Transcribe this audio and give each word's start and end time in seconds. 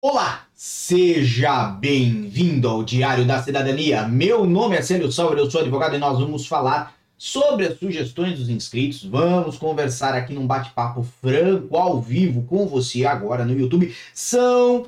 Olá, 0.00 0.46
seja 0.54 1.70
bem-vindo 1.70 2.68
ao 2.68 2.84
Diário 2.84 3.26
da 3.26 3.42
Cidadania. 3.42 4.06
Meu 4.06 4.44
nome 4.44 4.76
é 4.76 4.80
Célio 4.80 5.10
Sauer, 5.10 5.36
eu 5.36 5.50
sou 5.50 5.60
advogado 5.60 5.96
e 5.96 5.98
nós 5.98 6.20
vamos 6.20 6.46
falar 6.46 6.94
sobre 7.16 7.66
as 7.66 7.80
sugestões 7.80 8.38
dos 8.38 8.48
inscritos. 8.48 9.02
Vamos 9.02 9.58
conversar 9.58 10.14
aqui 10.14 10.32
num 10.32 10.46
bate-papo 10.46 11.04
franco, 11.20 11.76
ao 11.76 12.00
vivo, 12.00 12.44
com 12.44 12.64
você 12.68 13.04
agora 13.04 13.44
no 13.44 13.58
YouTube. 13.58 13.92
São 14.14 14.86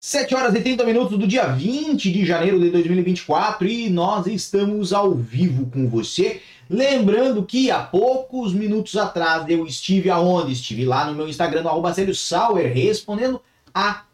7 0.00 0.34
horas 0.34 0.54
e 0.54 0.62
30 0.62 0.82
minutos 0.82 1.18
do 1.18 1.26
dia 1.26 1.48
20 1.48 2.10
de 2.10 2.24
janeiro 2.24 2.58
de 2.58 2.70
2024 2.70 3.68
e 3.68 3.90
nós 3.90 4.26
estamos 4.26 4.94
ao 4.94 5.14
vivo 5.14 5.66
com 5.66 5.86
você. 5.90 6.40
Lembrando 6.70 7.44
que 7.44 7.70
há 7.70 7.80
poucos 7.80 8.54
minutos 8.54 8.96
atrás 8.96 9.44
eu 9.46 9.66
estive 9.66 10.08
aonde? 10.08 10.52
Estive 10.54 10.86
lá 10.86 11.04
no 11.04 11.14
meu 11.14 11.28
Instagram, 11.28 11.64
no 11.64 11.68
arroba 11.68 11.92
Sauer, 12.14 12.72
respondendo 12.72 13.42
a 13.74 14.07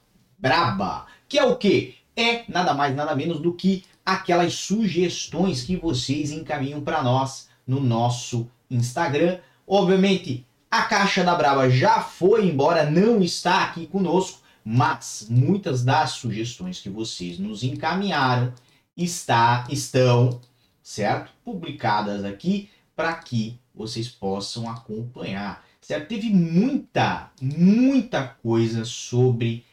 braba. 0.44 1.06
Que 1.26 1.38
é 1.38 1.44
o 1.44 1.56
quê? 1.56 1.94
É 2.14 2.44
nada 2.48 2.74
mais, 2.74 2.94
nada 2.94 3.16
menos 3.16 3.40
do 3.40 3.54
que 3.54 3.82
aquelas 4.04 4.52
sugestões 4.52 5.62
que 5.62 5.74
vocês 5.74 6.30
encaminham 6.30 6.82
para 6.82 7.02
nós 7.02 7.48
no 7.66 7.80
nosso 7.80 8.46
Instagram. 8.70 9.38
Obviamente, 9.66 10.46
a 10.70 10.82
caixa 10.82 11.24
da 11.24 11.34
braba 11.34 11.70
já 11.70 12.02
foi 12.02 12.46
embora, 12.46 12.90
não 12.90 13.22
está 13.22 13.64
aqui 13.64 13.86
conosco, 13.86 14.40
mas 14.62 15.26
muitas 15.30 15.82
das 15.82 16.10
sugestões 16.10 16.78
que 16.78 16.90
vocês 16.90 17.38
nos 17.38 17.62
encaminharam 17.62 18.52
está, 18.94 19.66
estão, 19.70 20.40
certo? 20.82 21.32
Publicadas 21.42 22.22
aqui 22.22 22.68
para 22.94 23.14
que 23.14 23.58
vocês 23.74 24.08
possam 24.08 24.68
acompanhar. 24.68 25.64
Certo? 25.80 26.08
Teve 26.08 26.28
muita, 26.28 27.30
muita 27.40 28.28
coisa 28.42 28.84
sobre 28.84 29.64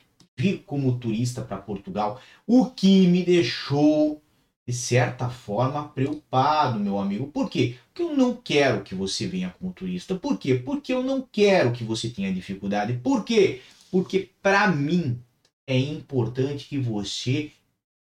vir 0.42 0.64
como 0.66 0.98
turista 0.98 1.44
para 1.44 1.58
Portugal, 1.58 2.20
o 2.48 2.66
que 2.66 3.06
me 3.06 3.24
deixou, 3.24 4.20
de 4.68 4.74
certa 4.74 5.30
forma, 5.30 5.90
preocupado, 5.90 6.80
meu 6.80 6.98
amigo. 6.98 7.28
Por 7.28 7.48
quê? 7.48 7.76
Porque 7.86 8.02
eu 8.02 8.18
não 8.18 8.36
quero 8.36 8.84
que 8.84 8.96
você 8.96 9.28
venha 9.28 9.54
como 9.60 9.72
turista. 9.72 10.16
Por 10.16 10.38
quê? 10.40 10.56
Porque 10.56 10.92
eu 10.92 11.04
não 11.04 11.22
quero 11.32 11.72
que 11.72 11.84
você 11.84 12.10
tenha 12.10 12.34
dificuldade. 12.34 12.94
Por 12.94 13.24
quê? 13.24 13.62
Porque 13.92 14.32
para 14.42 14.68
mim 14.68 15.20
é 15.68 15.78
importante 15.78 16.68
que 16.68 16.80
você 16.80 17.52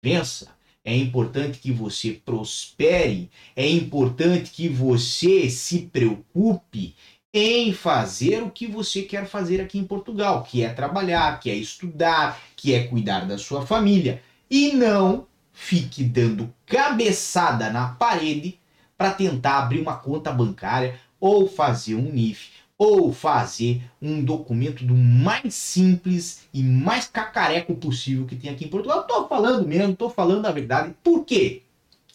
vença. 0.03 0.53
É 0.83 0.95
importante 0.95 1.57
que 1.57 1.71
você 1.71 2.11
prospere, 2.11 3.31
é 3.55 3.67
importante 3.67 4.51
que 4.51 4.69
você 4.69 5.49
se 5.49 5.79
preocupe 5.87 6.93
em 7.37 7.73
fazer 7.73 8.41
o 8.41 8.49
que 8.49 8.65
você 8.65 9.01
quer 9.01 9.27
fazer 9.27 9.59
aqui 9.59 9.77
em 9.77 9.83
Portugal, 9.83 10.43
que 10.43 10.63
é 10.63 10.69
trabalhar, 10.69 11.37
que 11.41 11.51
é 11.51 11.53
estudar, 11.53 12.39
que 12.55 12.73
é 12.73 12.87
cuidar 12.87 13.27
da 13.27 13.37
sua 13.37 13.65
família. 13.65 14.21
E 14.49 14.71
não 14.71 15.27
fique 15.51 16.01
dando 16.01 16.53
cabeçada 16.65 17.69
na 17.69 17.89
parede 17.89 18.57
para 18.97 19.11
tentar 19.11 19.59
abrir 19.59 19.81
uma 19.81 19.97
conta 19.97 20.31
bancária 20.31 20.97
ou 21.19 21.45
fazer 21.45 21.95
um 21.95 22.09
NIF 22.09 22.51
ou 22.77 23.11
fazer 23.11 23.83
um 24.01 24.23
documento 24.23 24.85
do 24.85 24.95
mais 24.95 25.53
simples 25.53 26.47
e 26.53 26.63
mais 26.63 27.05
cacareco 27.05 27.75
possível 27.75 28.25
que 28.25 28.37
tem 28.37 28.49
aqui 28.49 28.63
em 28.63 28.69
Portugal. 28.69 29.01
Estou 29.01 29.27
falando 29.27 29.67
mesmo, 29.67 29.91
estou 29.91 30.09
falando 30.09 30.45
a 30.45 30.51
verdade. 30.51 30.95
Por 31.03 31.25
quê? 31.25 31.63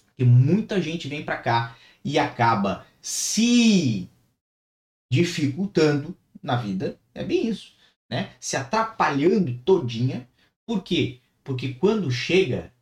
Porque 0.06 0.24
muita 0.24 0.80
gente 0.80 1.08
vem 1.08 1.22
para 1.22 1.36
cá 1.36 1.76
e 2.02 2.18
acaba 2.18 2.86
se 3.02 4.08
dificultando 5.10 6.16
na 6.42 6.56
vida, 6.56 6.98
é 7.14 7.24
bem 7.24 7.48
isso, 7.48 7.74
né? 8.08 8.32
Se 8.38 8.56
atrapalhando 8.56 9.52
todinha. 9.64 10.28
Por 10.66 10.82
quê? 10.82 11.18
Porque 11.42 11.74
quando 11.74 12.10
chega, 12.10 12.72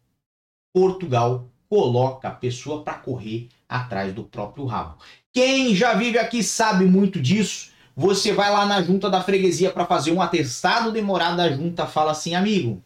Portugal 0.74 1.48
coloca 1.68 2.28
a 2.28 2.34
pessoa 2.34 2.82
para 2.82 2.98
correr 2.98 3.48
atrás 3.68 4.14
do 4.14 4.24
próprio 4.24 4.64
rabo. 4.64 4.98
Quem 5.32 5.74
já 5.74 5.94
vive 5.94 6.18
aqui 6.18 6.42
sabe 6.42 6.84
muito 6.84 7.20
disso. 7.20 7.70
Você 7.94 8.32
vai 8.32 8.50
lá 8.50 8.64
na 8.64 8.80
junta 8.80 9.10
da 9.10 9.22
freguesia 9.22 9.72
para 9.72 9.86
fazer 9.86 10.12
um 10.12 10.22
atestado 10.22 10.92
demorado, 10.92 11.42
junta 11.54 11.86
fala 11.86 12.12
assim, 12.12 12.34
amigo, 12.34 12.82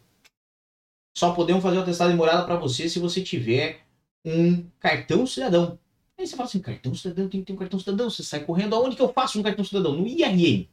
só 1.15 1.33
podemos 1.33 1.61
fazer 1.61 1.77
o 1.77 1.81
atestado 1.81 2.09
demorado 2.09 2.45
para 2.45 2.55
você 2.55 2.89
se 2.89 2.99
você 2.99 3.21
tiver 3.21 3.81
um 4.25 4.65
cartão 4.79 5.27
cidadão. 5.27 5.77
Aí 6.23 6.27
você 6.27 6.37
fala 6.37 6.47
assim, 6.47 6.59
cartão 6.59 6.95
cidadão, 6.95 7.27
tem 7.27 7.41
que 7.41 7.47
ter 7.47 7.53
um 7.53 7.57
cartão 7.57 7.77
cidadão. 7.77 8.09
Você 8.09 8.23
sai 8.23 8.39
correndo, 8.45 8.73
aonde 8.75 8.95
que 8.95 9.01
eu 9.01 9.11
faço 9.11 9.37
um 9.37 9.43
cartão 9.43 9.65
cidadão? 9.65 9.93
No 9.93 10.07
IRN. 10.07 10.69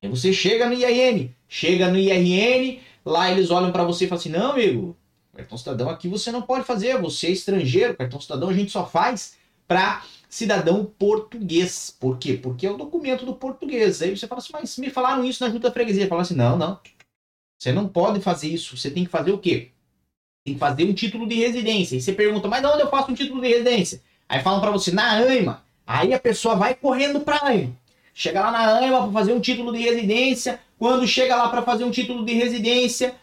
Aí 0.00 0.08
você 0.08 0.32
chega 0.32 0.68
no 0.68 0.74
IRN, 0.74 1.34
chega 1.48 1.90
no 1.90 1.98
IRN, 1.98 2.80
lá 3.04 3.28
eles 3.32 3.50
olham 3.50 3.72
para 3.72 3.82
você 3.82 4.04
e 4.04 4.08
falam 4.08 4.20
assim, 4.20 4.28
não, 4.28 4.52
amigo, 4.52 4.96
cartão 5.34 5.58
cidadão 5.58 5.90
aqui 5.90 6.06
você 6.06 6.30
não 6.30 6.40
pode 6.40 6.64
fazer, 6.64 7.00
você 7.00 7.26
é 7.26 7.30
estrangeiro, 7.30 7.96
cartão 7.96 8.20
cidadão 8.20 8.48
a 8.48 8.52
gente 8.52 8.70
só 8.70 8.86
faz 8.86 9.36
para 9.66 10.04
cidadão 10.28 10.84
português. 10.84 11.96
Por 11.98 12.16
quê? 12.16 12.34
Porque 12.34 12.64
é 12.64 12.70
o 12.70 12.76
documento 12.76 13.26
do 13.26 13.34
português. 13.34 14.00
Aí 14.02 14.16
você 14.16 14.28
fala 14.28 14.40
assim, 14.40 14.52
mas 14.52 14.78
me 14.78 14.88
falaram 14.88 15.24
isso 15.24 15.42
na 15.42 15.50
junta 15.50 15.72
freguesia. 15.72 16.06
Fala 16.06 16.22
assim, 16.22 16.36
não, 16.36 16.56
não, 16.56 16.78
você 17.58 17.72
não 17.72 17.88
pode 17.88 18.20
fazer 18.20 18.48
isso, 18.48 18.76
você 18.76 18.88
tem 18.88 19.04
que 19.04 19.10
fazer 19.10 19.32
o 19.32 19.38
quê? 19.38 19.72
Tem 20.44 20.54
que 20.54 20.60
fazer 20.60 20.84
um 20.84 20.94
título 20.94 21.26
de 21.26 21.34
residência. 21.34 21.96
E 21.96 22.00
você 22.00 22.12
pergunta, 22.12 22.46
mas 22.46 22.60
de 22.60 22.68
onde 22.68 22.82
eu 22.82 22.88
faço 22.88 23.10
um 23.10 23.14
título 23.14 23.40
de 23.40 23.48
residência? 23.48 24.00
Aí 24.28 24.42
falam 24.42 24.60
para 24.60 24.70
você, 24.70 24.90
na 24.90 25.12
AIMA. 25.12 25.62
Aí 25.86 26.12
a 26.12 26.18
pessoa 26.18 26.56
vai 26.56 26.74
correndo 26.74 27.20
pra 27.20 27.44
AIMA. 27.44 27.76
Chega 28.12 28.40
lá 28.40 28.50
na 28.50 28.78
AIMA 28.78 29.02
para 29.02 29.12
fazer 29.12 29.32
um 29.32 29.40
título 29.40 29.72
de 29.72 29.78
residência. 29.78 30.60
Quando 30.78 31.06
chega 31.06 31.36
lá 31.36 31.48
para 31.48 31.62
fazer 31.62 31.84
um 31.84 31.90
título 31.90 32.24
de 32.24 32.32
residência, 32.32 33.14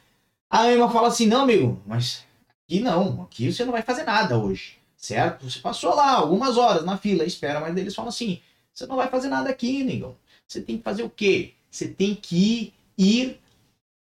a 0.50 0.62
AIMA 0.62 0.90
fala 0.90 1.08
assim: 1.08 1.26
não, 1.26 1.42
amigo, 1.42 1.82
mas 1.86 2.24
aqui 2.66 2.80
não, 2.80 3.24
aqui 3.24 3.52
você 3.52 3.66
não 3.66 3.72
vai 3.72 3.82
fazer 3.82 4.04
nada 4.04 4.38
hoje, 4.38 4.78
certo? 4.96 5.50
Você 5.50 5.60
passou 5.60 5.96
lá 5.96 6.12
algumas 6.12 6.58
horas 6.58 6.86
na 6.86 6.98
fila, 6.98 7.26
espera, 7.26 7.60
mas 7.60 7.76
eles 7.76 7.96
falam 7.96 8.10
assim: 8.10 8.40
você 8.74 8.86
não 8.86 8.96
vai 8.96 9.08
fazer 9.08 9.28
nada 9.30 9.50
aqui, 9.50 9.84
negão. 9.84 10.16
Você 10.48 10.62
tem 10.62 10.78
que 10.78 10.84
fazer 10.84 11.04
o 11.04 11.10
quê? 11.10 11.54
Você 11.70 11.88
tem 11.88 12.16
que 12.16 12.74
ir 12.98 13.40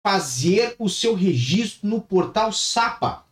fazer 0.02 0.74
o 0.78 0.88
seu 0.88 1.14
registro 1.14 1.88
no 1.88 2.00
portal 2.00 2.52
SAPA. 2.52 3.24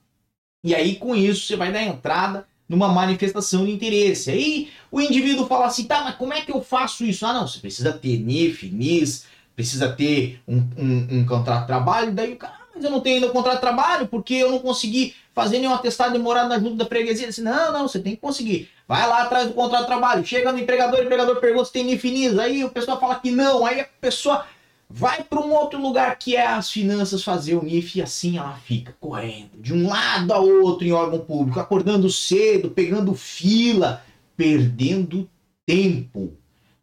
E 0.63 0.75
aí, 0.75 0.97
com 0.97 1.15
isso, 1.15 1.47
você 1.47 1.57
vai 1.57 1.73
dar 1.73 1.83
entrada 1.83 2.47
numa 2.69 2.89
manifestação 2.89 3.65
de 3.65 3.73
interesse. 3.73 4.31
Aí 4.31 4.69
o 4.91 5.01
indivíduo 5.01 5.47
fala 5.47 5.67
assim, 5.67 5.85
tá, 5.85 6.03
mas 6.03 6.17
como 6.17 6.35
é 6.35 6.43
que 6.43 6.53
eu 6.53 6.61
faço 6.61 7.05
isso? 7.05 7.25
Ah, 7.25 7.33
não, 7.33 7.47
você 7.47 7.59
precisa 7.59 7.93
ter 7.93 8.19
NIF, 8.19 8.69
NIS, 8.69 9.25
precisa 9.57 9.89
ter 9.89 10.41
um, 10.47 10.59
um, 10.77 11.19
um 11.19 11.27
contrato 11.27 11.63
de 11.63 11.67
trabalho, 11.67 12.13
daí 12.13 12.35
o 12.35 12.37
cara, 12.37 12.55
ah, 12.61 12.67
mas 12.75 12.85
eu 12.85 12.91
não 12.91 13.01
tenho 13.01 13.17
ainda 13.17 13.29
um 13.29 13.33
contrato 13.33 13.57
de 13.57 13.61
trabalho 13.63 14.07
porque 14.07 14.35
eu 14.35 14.51
não 14.51 14.59
consegui 14.59 15.15
fazer 15.35 15.59
nenhum 15.59 15.73
atestado 15.73 16.13
de 16.13 16.19
morada 16.19 16.49
na 16.49 16.59
junta 16.59 16.77
da 16.77 16.87
freguesia. 16.87 17.29
Assim, 17.29 17.43
não, 17.43 17.73
não, 17.73 17.89
você 17.89 17.99
tem 17.99 18.15
que 18.15 18.21
conseguir. 18.21 18.69
Vai 18.87 19.07
lá 19.07 19.23
atrás 19.23 19.47
do 19.47 19.55
contrato 19.55 19.83
de 19.83 19.87
trabalho, 19.87 20.25
chega 20.25 20.53
no 20.53 20.59
empregador, 20.59 21.01
o 21.01 21.03
empregador 21.03 21.41
pergunta 21.41 21.67
se 21.67 21.73
tem 21.73 21.85
NIF, 21.85 22.11
NIS, 22.11 22.39
aí 22.39 22.65
o 22.65 22.71
pessoal 22.71 23.01
fala 23.01 23.17
que 23.17 23.31
não, 23.31 23.65
aí 23.65 23.81
a 23.81 23.87
pessoa 24.01 24.45
vai 24.89 25.23
para 25.23 25.41
um 25.41 25.53
outro 25.53 25.81
lugar 25.81 26.19
que 26.19 26.35
é 26.35 26.47
as 26.47 26.71
finanças 26.71 27.23
fazer 27.23 27.55
o 27.57 27.63
NIF 27.63 27.99
e 27.99 28.03
assim 28.03 28.39
ela 28.39 28.57
fica 28.57 28.97
correndo 28.99 29.61
de 29.61 29.75
um 29.75 29.87
lado 29.87 30.33
a 30.33 30.39
outro 30.39 30.87
em 30.87 30.93
órgão 30.93 31.21
público, 31.21 31.61
acordando 31.61 32.11
cedo, 32.11 32.71
pegando 32.71 33.15
fila, 33.15 34.03
perdendo 34.37 35.29
tempo, 35.67 36.33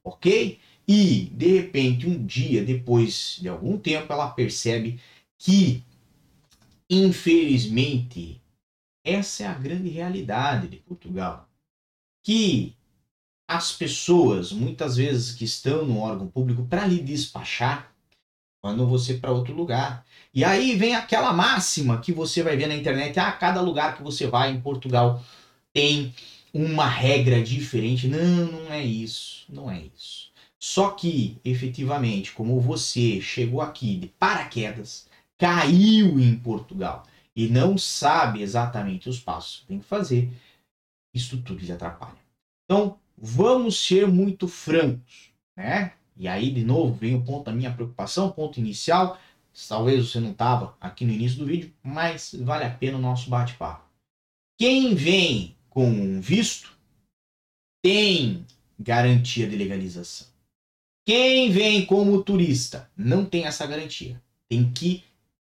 ok? 0.03 0.59
E 0.87 1.31
de 1.33 1.47
repente 1.59 2.07
um 2.07 2.23
dia 2.23 2.63
depois 2.63 3.39
de 3.41 3.49
algum 3.49 3.77
tempo 3.77 4.13
ela 4.13 4.29
percebe 4.29 4.99
que 5.37 5.83
infelizmente 6.87 8.39
essa 9.03 9.43
é 9.43 9.47
a 9.47 9.53
grande 9.53 9.89
realidade 9.89 10.67
de 10.67 10.77
Portugal, 10.77 11.49
que 12.23 12.75
as 13.47 13.71
pessoas 13.71 14.51
muitas 14.51 14.95
vezes 14.95 15.33
que 15.33 15.45
estão 15.45 15.85
no 15.85 15.99
órgão 15.99 16.27
público 16.27 16.65
para 16.65 16.85
lhe 16.85 16.99
despachar 16.99 17.94
mandam 18.65 18.87
você 18.87 19.13
para 19.13 19.31
outro 19.31 19.53
lugar. 19.53 20.03
E 20.33 20.43
aí 20.43 20.75
vem 20.75 20.95
aquela 20.95 21.31
máxima 21.31 22.01
que 22.01 22.11
você 22.11 22.41
vai 22.41 22.57
ver 22.57 22.65
na 22.67 22.75
internet: 22.75 23.19
ah, 23.19 23.31
cada 23.31 23.61
lugar 23.61 23.95
que 23.95 24.01
você 24.01 24.25
vai 24.25 24.51
em 24.51 24.59
Portugal 24.59 25.23
tem 25.71 26.13
uma 26.51 26.87
regra 26.87 27.43
diferente. 27.43 28.07
Não, 28.07 28.47
não 28.47 28.73
é 28.73 28.83
isso. 28.83 29.45
Não 29.47 29.69
é 29.69 29.83
isso. 29.95 30.31
Só 30.57 30.89
que, 30.89 31.37
efetivamente, 31.45 32.31
como 32.31 32.59
você 32.59 33.21
chegou 33.21 33.61
aqui 33.61 33.97
de 33.97 34.07
paraquedas, 34.07 35.07
caiu 35.37 36.19
em 36.19 36.35
Portugal 36.35 37.05
e 37.35 37.47
não 37.47 37.77
sabe 37.77 38.41
exatamente 38.41 39.07
os 39.07 39.19
passos 39.19 39.59
que 39.59 39.67
tem 39.67 39.79
que 39.79 39.85
fazer, 39.85 40.31
isso 41.13 41.39
tudo 41.43 41.63
lhe 41.63 41.71
atrapalha. 41.71 42.17
Então, 42.63 42.97
vamos 43.15 43.85
ser 43.85 44.07
muito 44.07 44.47
francos, 44.47 45.29
né? 45.55 45.91
E 46.17 46.27
aí, 46.27 46.51
de 46.51 46.63
novo, 46.63 46.93
vem 46.93 47.15
o 47.15 47.23
ponto 47.23 47.45
da 47.45 47.51
minha 47.51 47.73
preocupação, 47.73 48.31
ponto 48.31 48.59
inicial. 48.59 49.19
Talvez 49.67 50.09
você 50.09 50.19
não 50.19 50.31
estava 50.31 50.75
aqui 50.79 51.05
no 51.05 51.13
início 51.13 51.39
do 51.39 51.45
vídeo, 51.45 51.73
mas 51.83 52.35
vale 52.39 52.63
a 52.63 52.69
pena 52.69 52.97
o 52.97 53.01
nosso 53.01 53.29
bate-papo. 53.29 53.83
Quem 54.57 54.95
vem 54.95 55.55
com 55.69 55.87
um 55.87 56.21
visto 56.21 56.71
tem 57.83 58.45
garantia 58.79 59.47
de 59.47 59.55
legalização. 59.55 60.27
Quem 61.05 61.51
vem 61.51 61.85
como 61.85 62.23
turista 62.23 62.89
não 62.97 63.25
tem 63.25 63.45
essa 63.45 63.67
garantia. 63.67 64.21
Tem 64.49 64.71
que 64.71 65.03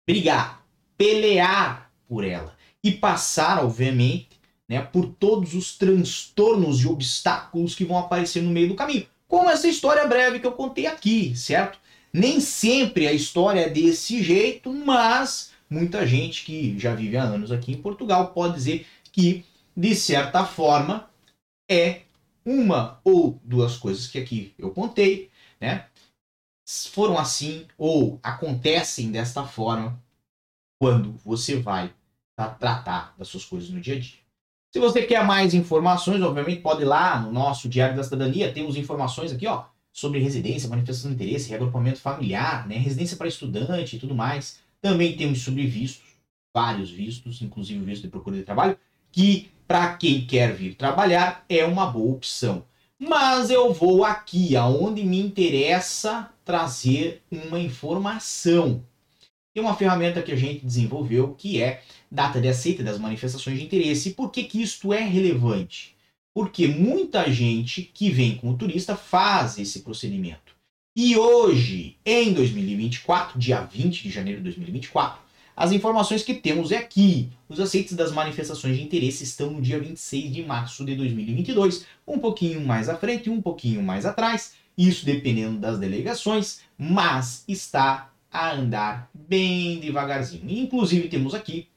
brigar, 0.07 0.65
pelear 0.97 1.91
por 2.07 2.23
ela 2.23 2.55
e 2.83 2.91
passar, 2.91 3.63
obviamente, 3.63 4.39
né, 4.67 4.81
por 4.81 5.07
todos 5.07 5.53
os 5.53 5.77
transtornos 5.77 6.81
e 6.81 6.87
obstáculos 6.87 7.75
que 7.75 7.85
vão 7.85 7.97
aparecer 7.97 8.41
no 8.41 8.51
meio 8.51 8.69
do 8.69 8.75
caminho. 8.75 9.07
Como 9.27 9.49
essa 9.49 9.67
história 9.67 10.07
breve 10.07 10.39
que 10.39 10.47
eu 10.47 10.51
contei 10.51 10.85
aqui, 10.85 11.35
certo? 11.35 11.79
Nem 12.13 12.39
sempre 12.39 13.07
a 13.07 13.11
história 13.11 13.61
é 13.61 13.69
desse 13.69 14.23
jeito, 14.23 14.71
mas 14.71 15.51
muita 15.69 16.05
gente 16.05 16.45
que 16.45 16.77
já 16.79 16.95
vive 16.95 17.17
há 17.17 17.23
anos 17.23 17.51
aqui 17.51 17.73
em 17.73 17.81
Portugal 17.81 18.33
pode 18.33 18.53
dizer 18.53 18.87
que, 19.11 19.43
de 19.75 19.95
certa 19.95 20.45
forma, 20.45 21.09
é 21.69 22.01
uma 22.45 22.99
ou 23.03 23.39
duas 23.43 23.75
coisas 23.75 24.07
que 24.07 24.19
aqui 24.19 24.53
eu 24.57 24.71
contei, 24.71 25.31
né? 25.59 25.87
Foram 26.91 27.17
assim 27.17 27.67
ou 27.77 28.19
acontecem 28.23 29.11
desta 29.11 29.43
forma 29.45 30.01
quando 30.79 31.13
você 31.17 31.57
vai 31.57 31.93
tratar 32.59 33.15
das 33.17 33.27
suas 33.27 33.45
coisas 33.45 33.69
no 33.69 33.81
dia 33.81 33.95
a 33.95 33.99
dia. 33.99 34.24
Se 34.75 34.79
você 34.79 35.03
quer 35.03 35.23
mais 35.23 35.53
informações, 35.53 36.21
obviamente 36.21 36.59
pode 36.59 36.81
ir 36.81 36.85
lá 36.85 37.17
no 37.21 37.31
nosso 37.31 37.69
Diário 37.69 37.95
da 37.95 38.03
Cidadania, 38.03 38.51
temos 38.51 38.75
informações 38.75 39.31
aqui, 39.31 39.47
ó, 39.47 39.63
sobre 39.89 40.19
residência, 40.19 40.67
manifestação 40.67 41.11
de 41.11 41.15
interesse, 41.15 41.49
reagrupamento 41.49 41.97
familiar, 41.97 42.67
né, 42.67 42.75
residência 42.75 43.15
para 43.15 43.29
estudante 43.29 43.95
e 43.95 43.99
tudo 43.99 44.13
mais. 44.13 44.59
Também 44.81 45.15
temos 45.15 45.41
sobre 45.41 45.65
vistos, 45.65 46.03
vários 46.53 46.91
vistos, 46.91 47.41
inclusive 47.41 47.81
o 47.81 47.85
visto 47.85 48.01
de 48.01 48.09
procura 48.09 48.35
de 48.35 48.43
trabalho, 48.43 48.77
que 49.13 49.49
para 49.65 49.95
quem 49.95 50.27
quer 50.27 50.53
vir 50.53 50.75
trabalhar 50.75 51.45
é 51.47 51.63
uma 51.63 51.85
boa 51.85 52.13
opção. 52.13 52.65
Mas 52.99 53.49
eu 53.49 53.73
vou 53.73 54.03
aqui 54.03 54.57
aonde 54.57 55.05
me 55.05 55.21
interessa 55.21 56.29
trazer 56.43 57.23
uma 57.31 57.61
informação. 57.61 58.83
Tem 59.55 59.63
uma 59.63 59.77
ferramenta 59.77 60.21
que 60.21 60.33
a 60.33 60.35
gente 60.35 60.65
desenvolveu 60.65 61.33
que 61.33 61.63
é 61.63 61.81
data 62.11 62.41
de 62.41 62.49
aceita 62.49 62.83
das 62.83 62.99
manifestações 62.99 63.57
de 63.57 63.63
interesse. 63.63 64.09
E 64.09 64.13
por 64.13 64.29
que, 64.29 64.43
que 64.43 64.61
isto 64.61 64.91
é 64.91 64.99
relevante? 64.99 65.95
Porque 66.33 66.67
muita 66.67 67.31
gente 67.31 67.81
que 67.81 68.09
vem 68.09 68.35
como 68.35 68.57
turista 68.57 68.97
faz 68.97 69.57
esse 69.57 69.79
procedimento. 69.79 70.53
E 70.93 71.15
hoje, 71.15 71.95
em 72.05 72.33
2024, 72.33 73.39
dia 73.39 73.61
20 73.61 74.03
de 74.03 74.09
janeiro 74.09 74.39
de 74.39 74.43
2024, 74.43 75.21
as 75.55 75.71
informações 75.71 76.21
que 76.21 76.33
temos 76.33 76.73
é 76.73 76.77
aqui. 76.79 77.29
Os 77.47 77.57
aceites 77.57 77.93
das 77.93 78.11
manifestações 78.11 78.75
de 78.75 78.83
interesse 78.83 79.23
estão 79.23 79.51
no 79.51 79.61
dia 79.61 79.79
26 79.79 80.33
de 80.33 80.43
março 80.43 80.83
de 80.83 80.95
2022, 80.95 81.85
um 82.05 82.19
pouquinho 82.19 82.59
mais 82.59 82.89
à 82.89 82.97
frente, 82.97 83.29
um 83.29 83.41
pouquinho 83.41 83.81
mais 83.81 84.05
atrás, 84.05 84.51
isso 84.77 85.05
dependendo 85.05 85.57
das 85.59 85.79
delegações, 85.79 86.59
mas 86.77 87.45
está 87.47 88.11
a 88.35 88.53
andar 88.53 89.09
bem 89.13 89.79
devagarzinho. 89.79 90.43
Inclusive, 90.49 91.07
temos 91.07 91.33
aqui 91.33 91.69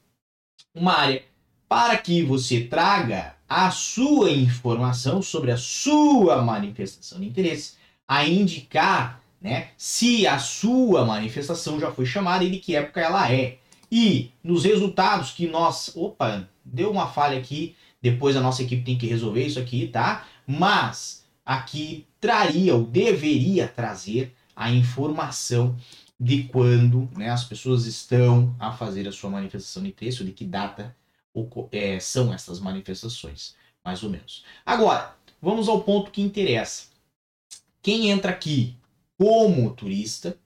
uma 0.75 0.93
área 0.93 1.23
para 1.69 1.97
que 1.97 2.23
você 2.23 2.63
traga 2.63 3.37
a 3.49 3.71
sua 3.71 4.31
informação 4.31 5.23
sobre 5.23 5.53
a 5.53 5.57
sua 5.57 6.43
manifestação 6.43 7.21
de 7.21 7.27
interesse, 7.27 7.75
a 8.07 8.27
indicar 8.27 9.23
né, 9.41 9.69
se 9.77 10.27
a 10.27 10.39
sua 10.39 11.05
manifestação 11.05 11.79
já 11.79 11.93
foi 11.93 12.05
chamada 12.05 12.43
e 12.43 12.51
de 12.51 12.59
que 12.59 12.75
época 12.75 13.01
ela 13.01 13.33
é. 13.33 13.59
E 13.91 14.33
nos 14.43 14.65
resultados 14.65 15.31
que 15.31 15.47
nós. 15.47 15.93
Opa, 15.95 16.49
deu 16.65 16.91
uma 16.91 17.07
falha 17.07 17.39
aqui, 17.39 17.77
depois 18.03 18.37
a 18.37 18.41
nossa 18.41 18.63
equipe 18.63 18.83
tem 18.83 18.99
que 18.99 19.07
resolver 19.07 19.47
isso 19.47 19.59
aqui, 19.59 19.87
tá? 19.87 20.27
Mas 20.47 21.25
aqui 21.47 22.07
traria 22.21 22.75
ou 22.75 22.85
deveria 22.85 23.69
trazer 23.69 24.35
a 24.55 24.71
informação 24.71 25.77
de 26.20 26.44
quando 26.44 27.09
né, 27.17 27.31
as 27.31 27.44
pessoas 27.44 27.87
estão 27.87 28.55
a 28.59 28.73
fazer 28.73 29.06
a 29.06 29.12
sua 29.12 29.31
manifestação 29.31 29.82
de 29.82 29.91
interesse, 29.91 30.25
de 30.25 30.32
que 30.32 30.44
data 30.44 30.97
é, 31.70 32.00
são 32.00 32.32
essas 32.32 32.59
manifestações, 32.59 33.55
mais 33.85 34.03
ou 34.03 34.11
menos. 34.11 34.44
Agora, 34.67 35.15
vamos 35.41 35.69
ao 35.69 35.82
ponto 35.82 36.11
que 36.11 36.20
interessa. 36.20 36.88
Quem 37.81 38.11
entra 38.11 38.32
aqui 38.32 38.76
como 39.17 39.73
turista 39.75 40.37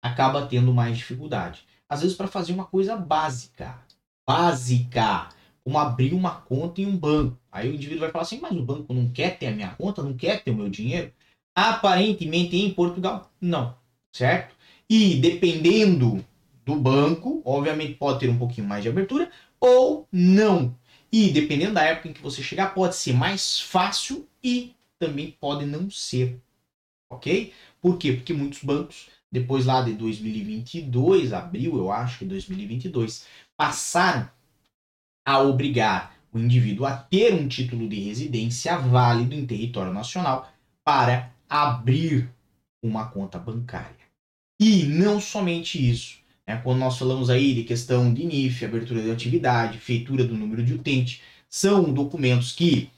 acaba 0.00 0.46
tendo 0.46 0.72
mais 0.72 0.96
dificuldade. 0.96 1.64
Às 1.88 2.02
vezes, 2.02 2.16
para 2.16 2.28
fazer 2.28 2.52
uma 2.52 2.64
coisa 2.64 2.96
básica. 2.96 3.78
Básica. 4.26 5.28
Como 5.64 5.78
abrir 5.78 6.12
uma 6.12 6.40
conta 6.42 6.80
em 6.80 6.86
um 6.86 6.96
banco. 6.96 7.38
Aí 7.50 7.68
o 7.68 7.74
indivíduo 7.74 8.00
vai 8.00 8.10
falar 8.10 8.22
assim: 8.22 8.40
mas 8.40 8.52
o 8.52 8.62
banco 8.62 8.94
não 8.94 9.10
quer 9.10 9.38
ter 9.38 9.48
a 9.48 9.52
minha 9.52 9.74
conta, 9.74 10.02
não 10.02 10.16
quer 10.16 10.42
ter 10.42 10.50
o 10.50 10.54
meu 10.54 10.68
dinheiro? 10.68 11.12
Aparentemente, 11.54 12.56
em 12.56 12.72
Portugal, 12.72 13.30
não. 13.40 13.76
Certo? 14.12 14.55
E 14.88 15.16
dependendo 15.16 16.24
do 16.64 16.76
banco, 16.76 17.42
obviamente 17.44 17.94
pode 17.94 18.20
ter 18.20 18.28
um 18.28 18.38
pouquinho 18.38 18.66
mais 18.66 18.82
de 18.82 18.88
abertura 18.88 19.30
ou 19.60 20.06
não. 20.10 20.76
E 21.12 21.30
dependendo 21.30 21.74
da 21.74 21.82
época 21.82 22.08
em 22.08 22.12
que 22.12 22.22
você 22.22 22.42
chegar, 22.42 22.74
pode 22.74 22.96
ser 22.96 23.12
mais 23.12 23.60
fácil 23.60 24.28
e 24.42 24.74
também 24.98 25.36
pode 25.40 25.64
não 25.64 25.90
ser. 25.90 26.40
Ok? 27.10 27.52
Por 27.80 27.98
quê? 27.98 28.12
Porque 28.12 28.32
muitos 28.32 28.62
bancos, 28.62 29.08
depois 29.30 29.64
lá 29.64 29.82
de 29.82 29.92
2022, 29.92 31.32
abril, 31.32 31.76
eu 31.76 31.92
acho 31.92 32.18
que 32.18 32.24
2022, 32.24 33.26
passaram 33.56 34.28
a 35.24 35.40
obrigar 35.40 36.16
o 36.32 36.38
indivíduo 36.38 36.84
a 36.84 36.96
ter 36.96 37.32
um 37.32 37.48
título 37.48 37.88
de 37.88 38.00
residência 38.00 38.76
válido 38.76 39.34
em 39.34 39.46
território 39.46 39.92
nacional 39.92 40.50
para 40.84 41.32
abrir 41.48 42.28
uma 42.82 43.08
conta 43.08 43.38
bancária. 43.38 44.05
E 44.58 44.84
não 44.84 45.20
somente 45.20 45.90
isso. 45.90 46.18
Né? 46.46 46.60
Quando 46.62 46.78
nós 46.78 46.98
falamos 46.98 47.28
aí 47.28 47.54
de 47.54 47.64
questão 47.64 48.12
de 48.12 48.24
NIF, 48.24 48.64
abertura 48.64 49.02
de 49.02 49.10
atividade, 49.10 49.78
feitura 49.78 50.24
do 50.24 50.34
número 50.34 50.62
de 50.62 50.74
utente, 50.74 51.22
são 51.48 51.92
documentos 51.92 52.52
que 52.52 52.90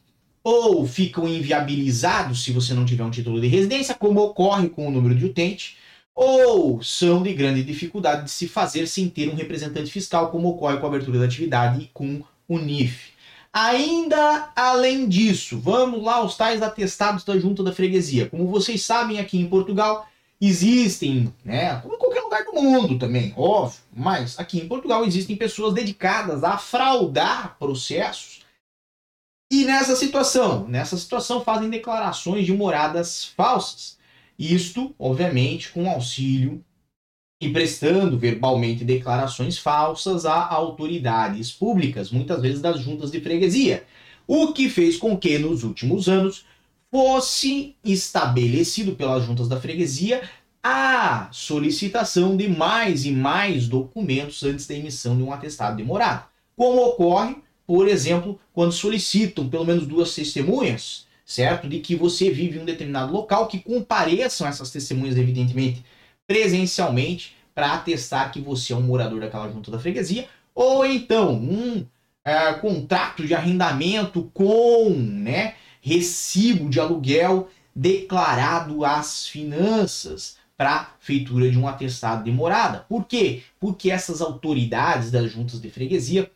ou 0.43 0.87
ficam 0.87 1.29
inviabilizados 1.29 2.43
se 2.43 2.53
você 2.53 2.73
não 2.73 2.85
tiver 2.85 3.05
um 3.05 3.11
título 3.11 3.41
de 3.41 3.49
residência, 3.49 3.95
como 3.95 4.21
ocorre 4.21 4.69
com 4.69 4.87
o 4.87 4.91
número 4.91 5.15
de 5.15 5.27
utente, 5.27 5.77
ou 6.15 6.83
são 6.83 7.23
de 7.23 7.33
grande 7.35 7.63
dificuldade 7.63 8.25
de 8.25 8.31
se 8.31 8.49
fazer 8.49 8.87
sem 8.87 9.09
ter 9.09 9.29
um 9.29 9.35
representante 9.35 9.91
fiscal, 9.91 10.31
como 10.31 10.49
ocorre 10.49 10.79
com 10.79 10.87
a 10.87 10.89
abertura 10.89 11.19
da 11.19 11.27
atividade 11.27 11.83
e 11.83 11.91
com 11.93 12.23
o 12.49 12.59
NIF. 12.59 13.13
Ainda 13.53 14.51
além 14.55 15.09
disso, 15.09 15.59
vamos 15.59 16.03
lá 16.03 16.17
aos 16.17 16.37
tais 16.37 16.63
atestados 16.63 17.25
da 17.25 17.39
junta 17.39 17.63
da 17.63 17.73
freguesia. 17.73 18.27
Como 18.27 18.47
vocês 18.47 18.83
sabem, 18.83 19.19
aqui 19.19 19.39
em 19.39 19.49
Portugal, 19.49 20.09
Existem, 20.41 21.35
né, 21.45 21.81
como 21.81 21.95
em 21.95 21.99
qualquer 21.99 22.21
lugar 22.21 22.45
do 22.45 22.53
mundo 22.53 22.99
também, 22.99 23.35
óbvio, 23.37 23.81
mas 23.93 24.39
aqui 24.39 24.59
em 24.61 24.69
Portugal 24.69 25.05
existem 25.05 25.35
pessoas 25.35 25.75
dedicadas 25.75 26.45
a 26.45 26.57
fraudar 26.57 27.57
processos. 27.59 28.43
E 29.51 29.65
nessa 29.65 29.97
situação, 29.97 30.69
nessa 30.69 30.97
situação 30.97 31.43
fazem 31.43 31.69
declarações 31.69 32.47
de 32.47 32.53
moradas 32.53 33.25
falsas. 33.25 33.99
Isto, 34.39 34.95
obviamente, 34.99 35.73
com 35.73 35.91
auxílio 35.91 36.65
e 37.41 37.49
prestando 37.51 38.19
verbalmente 38.19 38.85
declarações 38.85 39.59
falsas 39.59 40.27
a 40.27 40.47
autoridades 40.47 41.51
públicas, 41.51 42.11
muitas 42.11 42.43
vezes 42.43 42.61
das 42.61 42.81
juntas 42.81 43.11
de 43.11 43.21
freguesia. 43.21 43.85
O 44.27 44.53
que 44.53 44.69
fez 44.69 44.97
com 44.97 45.17
que 45.17 45.39
nos 45.39 45.65
últimos 45.65 46.09
anos 46.09 46.45
fosse 46.91 47.77
estabelecido 47.85 48.95
pelas 48.95 49.25
juntas 49.25 49.49
da 49.49 49.61
freguesia 49.61 50.23
a 50.63 51.29
solicitação 51.31 52.37
de 52.37 52.49
mais 52.49 53.05
e 53.05 53.13
mais 53.13 53.69
documentos 53.69 54.43
antes 54.43 54.67
da 54.67 54.75
emissão 54.75 55.17
de 55.17 55.23
um 55.23 55.33
atestado 55.33 55.77
de 55.77 55.85
morada. 55.85 56.27
Como 56.57 56.83
ocorre, 56.83 57.37
por 57.67 57.87
exemplo, 57.87 58.41
quando 58.53 58.73
solicitam 58.73 59.49
pelo 59.49 59.65
menos 59.65 59.87
duas 59.87 60.15
testemunhas, 60.15 61.07
certo? 61.25 61.69
De 61.69 61.79
que 61.79 61.95
você 61.95 62.31
vive 62.31 62.59
em 62.59 62.63
um 62.63 62.65
determinado 62.65 63.13
local, 63.13 63.47
que 63.47 63.61
compareçam 63.61 64.47
essas 64.47 64.71
testemunhas, 64.71 65.17
evidentemente, 65.17 65.85
presencialmente, 66.27 67.37
para 67.55 67.75
atestar 67.75 68.33
que 68.33 68.41
você 68.41 68.73
é 68.73 68.77
um 68.77 68.83
morador 68.83 69.21
daquela 69.21 69.51
junta 69.51 69.71
da 69.71 69.79
freguesia, 69.79 70.29
ou 70.55 70.85
então 70.85 71.35
um 71.35 71.85
é, 72.25 72.53
contrato 72.55 73.27
de 73.27 73.35
arrendamento 73.35 74.31
com, 74.35 74.91
né? 74.91 75.55
Recibo 75.81 76.69
de 76.69 76.81
aluguel 76.81 77.49
declarado 77.75 78.85
às 78.85 79.27
finanças 79.27 80.37
para 80.57 80.93
feitura 80.99 81.49
de 81.49 81.57
um 81.57 81.69
atestado 81.69 82.25
de 82.25 82.33
morada. 82.33 82.85
Por 82.89 83.05
quê? 83.05 83.43
Porque 83.61 83.91
essas 83.91 84.21
autoridades 84.21 85.11
das 85.11 85.31
juntas 85.31 85.61
de 85.61 85.71
freguesia 85.71 86.31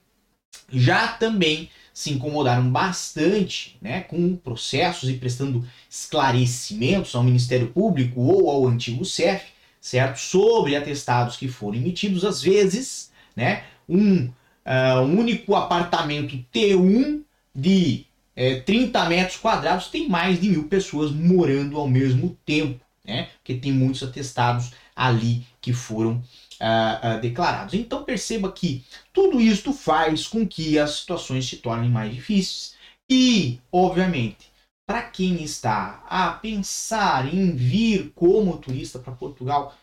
já 0.70 1.08
também 1.08 1.68
se 1.92 2.10
incomodaram 2.10 2.70
bastante 2.70 3.76
né, 3.82 4.02
com 4.02 4.36
processos 4.36 5.10
e 5.10 5.14
prestando 5.14 5.66
esclarecimentos 5.90 7.14
ao 7.14 7.24
Ministério 7.24 7.68
Público 7.68 8.20
ou 8.20 8.48
ao 8.48 8.66
antigo 8.66 9.04
CEF, 9.04 9.46
certo? 9.80 10.18
Sobre 10.18 10.76
atestados 10.76 11.36
que 11.36 11.48
foram 11.48 11.76
emitidos, 11.76 12.24
às 12.24 12.40
vezes, 12.40 13.10
né, 13.36 13.64
um 13.88 14.26
uh, 14.26 15.02
único 15.02 15.54
apartamento 15.54 16.38
T1 16.54 17.22
de 17.54 18.06
é, 18.34 18.60
30 18.60 19.08
metros 19.08 19.36
quadrados 19.38 19.88
tem 19.88 20.08
mais 20.08 20.40
de 20.40 20.48
mil 20.48 20.68
pessoas 20.68 21.10
morando 21.10 21.76
ao 21.76 21.86
mesmo 21.86 22.36
tempo, 22.44 22.84
né? 23.04 23.30
Porque 23.36 23.54
tem 23.54 23.72
muitos 23.72 24.02
atestados 24.02 24.72
ali 24.96 25.46
que 25.60 25.72
foram 25.72 26.22
uh, 26.60 27.16
uh, 27.16 27.20
declarados. 27.20 27.74
Então 27.74 28.04
perceba 28.04 28.50
que 28.50 28.84
tudo 29.12 29.40
isto 29.40 29.72
faz 29.72 30.26
com 30.26 30.46
que 30.46 30.78
as 30.78 30.98
situações 30.98 31.46
se 31.46 31.58
tornem 31.58 31.90
mais 31.90 32.14
difíceis. 32.14 32.76
E, 33.10 33.60
obviamente, 33.70 34.50
para 34.86 35.02
quem 35.02 35.42
está 35.42 36.04
a 36.08 36.32
pensar 36.32 37.32
em 37.32 37.54
vir 37.54 38.12
como 38.14 38.58
turista 38.58 38.98
para 38.98 39.12
Portugal, 39.12 39.76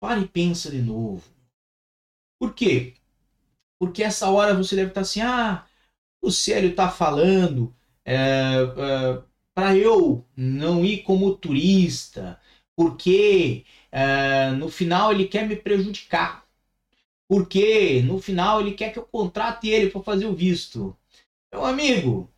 pare 0.00 0.22
e 0.22 0.28
pensa 0.28 0.70
de 0.70 0.80
novo. 0.80 1.22
Por 2.40 2.54
quê? 2.54 2.94
Porque 3.78 4.02
essa 4.02 4.30
hora 4.30 4.54
você 4.54 4.74
deve 4.76 4.88
estar 4.88 5.02
assim, 5.02 5.20
ah, 5.20 5.66
o 6.22 6.30
Célio 6.30 6.70
está 6.70 6.88
falando 6.90 7.74
é, 8.04 8.14
é, 8.14 9.22
para 9.54 9.76
eu 9.76 10.26
não 10.36 10.84
ir 10.84 11.02
como 11.02 11.36
turista, 11.36 12.40
porque 12.76 13.64
é, 13.90 14.50
no 14.52 14.68
final 14.70 15.12
ele 15.12 15.26
quer 15.28 15.46
me 15.46 15.56
prejudicar. 15.56 16.46
Porque 17.28 18.02
no 18.02 18.20
final 18.20 18.60
ele 18.60 18.74
quer 18.74 18.92
que 18.92 18.98
eu 18.98 19.06
contrate 19.06 19.68
ele 19.68 19.90
para 19.90 20.02
fazer 20.02 20.26
o 20.26 20.34
visto. 20.34 20.96
Meu 21.52 21.64
amigo, 21.64 22.30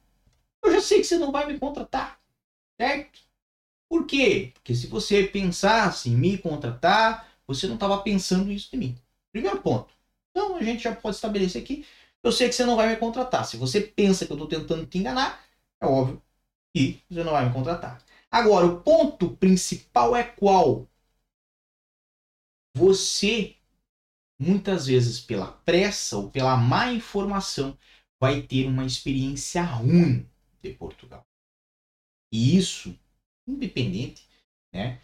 eu 0.64 0.72
já 0.72 0.80
sei 0.80 0.98
que 1.00 1.04
você 1.04 1.18
não 1.18 1.32
vai 1.32 1.46
me 1.46 1.58
contratar, 1.58 2.20
certo? 2.80 3.20
Por 3.88 4.06
quê? 4.06 4.52
Porque 4.54 4.74
se 4.74 4.86
você 4.86 5.24
pensasse 5.24 6.10
em 6.10 6.16
me 6.16 6.38
contratar, 6.38 7.28
você 7.46 7.66
não 7.66 7.74
estava 7.74 7.98
pensando 8.02 8.50
isso 8.50 8.70
de 8.70 8.76
mim. 8.76 8.96
Primeiro 9.32 9.60
ponto. 9.60 9.94
Então 10.30 10.56
a 10.56 10.62
gente 10.62 10.82
já 10.82 10.94
pode 10.94 11.16
estabelecer 11.16 11.62
aqui. 11.62 11.84
Eu 12.22 12.32
sei 12.32 12.48
que 12.48 12.54
você 12.54 12.64
não 12.64 12.76
vai 12.76 12.88
me 12.88 12.96
contratar. 12.96 13.44
Se 13.44 13.56
você 13.56 13.80
pensa 13.80 14.26
que 14.26 14.32
eu 14.32 14.36
estou 14.36 14.48
tentando 14.48 14.86
te 14.86 14.98
enganar, 14.98 15.44
é 15.84 15.88
óbvio 15.88 16.22
que 16.74 17.02
você 17.08 17.22
não 17.22 17.32
vai 17.32 17.46
me 17.46 17.52
contratar. 17.52 18.02
Agora, 18.30 18.66
o 18.66 18.82
ponto 18.82 19.36
principal 19.36 20.16
é 20.16 20.24
qual? 20.24 20.88
Você, 22.76 23.56
muitas 24.38 24.86
vezes, 24.86 25.20
pela 25.20 25.52
pressa 25.52 26.16
ou 26.16 26.30
pela 26.30 26.56
má 26.56 26.92
informação, 26.92 27.78
vai 28.20 28.42
ter 28.42 28.66
uma 28.66 28.84
experiência 28.84 29.62
ruim 29.62 30.28
de 30.60 30.72
Portugal. 30.72 31.24
E 32.32 32.56
isso, 32.56 32.98
independente 33.46 34.28
né, 34.72 35.00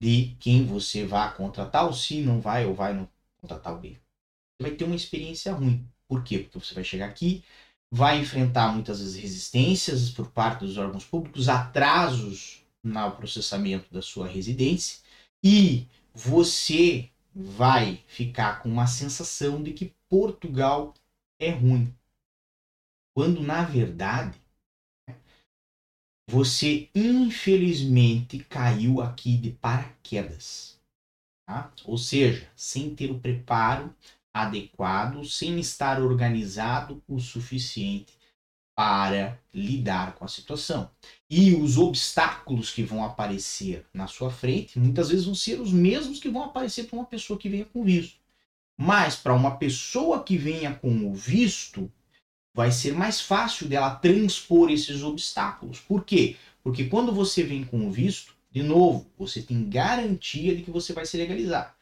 de 0.00 0.36
quem 0.38 0.64
você 0.64 1.04
vá 1.04 1.32
contratar, 1.32 1.86
ou 1.86 1.92
se 1.92 2.22
não 2.22 2.40
vai 2.40 2.64
ou 2.64 2.74
vai 2.74 2.94
não 2.94 3.10
contratar 3.40 3.72
alguém. 3.72 3.94
Você 3.94 4.68
vai 4.68 4.76
ter 4.76 4.84
uma 4.84 4.94
experiência 4.94 5.52
ruim. 5.52 5.84
Por 6.06 6.22
quê? 6.22 6.38
Porque 6.38 6.60
você 6.60 6.74
vai 6.74 6.84
chegar 6.84 7.08
aqui, 7.08 7.44
vai 7.90 8.20
enfrentar 8.20 8.72
muitas 8.72 9.00
vezes 9.00 9.16
resistências 9.16 10.10
por 10.10 10.30
parte 10.30 10.60
dos 10.60 10.76
órgãos 10.76 11.04
públicos, 11.04 11.48
atrasos 11.48 12.62
no 12.82 13.10
processamento 13.12 13.92
da 13.92 14.02
sua 14.02 14.26
residência 14.26 15.00
e 15.42 15.86
você 16.14 17.10
vai 17.34 18.02
ficar 18.06 18.62
com 18.62 18.68
uma 18.68 18.86
sensação 18.86 19.62
de 19.62 19.72
que 19.72 19.94
Portugal 20.08 20.94
é 21.38 21.50
ruim. 21.50 21.94
Quando 23.14 23.42
na 23.42 23.62
verdade 23.62 24.40
você 26.28 26.90
infelizmente 26.94 28.38
caiu 28.40 29.00
aqui 29.00 29.36
de 29.36 29.50
paraquedas. 29.50 30.78
Tá? 31.46 31.72
Ou 31.86 31.96
seja, 31.96 32.50
sem 32.54 32.94
ter 32.94 33.10
o 33.10 33.18
preparo 33.18 33.94
adequado, 34.42 35.24
sem 35.24 35.58
estar 35.58 36.00
organizado 36.00 37.02
o 37.08 37.18
suficiente 37.18 38.18
para 38.76 39.36
lidar 39.52 40.14
com 40.14 40.24
a 40.24 40.28
situação. 40.28 40.90
E 41.28 41.52
os 41.52 41.76
obstáculos 41.76 42.70
que 42.70 42.82
vão 42.82 43.04
aparecer 43.04 43.84
na 43.92 44.06
sua 44.06 44.30
frente, 44.30 44.78
muitas 44.78 45.08
vezes 45.08 45.24
vão 45.24 45.34
ser 45.34 45.60
os 45.60 45.72
mesmos 45.72 46.20
que 46.20 46.28
vão 46.28 46.44
aparecer 46.44 46.84
para 46.84 46.96
uma 46.96 47.04
pessoa 47.04 47.38
que 47.38 47.48
venha 47.48 47.64
com 47.64 47.82
visto. 47.82 48.20
Mas 48.76 49.16
para 49.16 49.34
uma 49.34 49.56
pessoa 49.56 50.22
que 50.22 50.38
venha 50.38 50.72
com 50.72 51.10
o 51.10 51.12
visto, 51.12 51.90
vai 52.54 52.70
ser 52.70 52.94
mais 52.94 53.20
fácil 53.20 53.66
dela 53.66 53.96
transpor 53.96 54.70
esses 54.70 55.02
obstáculos. 55.02 55.80
Por 55.80 56.04
quê? 56.04 56.36
Porque 56.62 56.84
quando 56.84 57.12
você 57.12 57.42
vem 57.42 57.64
com 57.64 57.86
o 57.86 57.90
visto, 57.90 58.36
de 58.50 58.62
novo, 58.62 59.10
você 59.18 59.42
tem 59.42 59.68
garantia 59.68 60.54
de 60.54 60.62
que 60.62 60.70
você 60.70 60.92
vai 60.92 61.04
se 61.04 61.16
legalizar. 61.16 61.76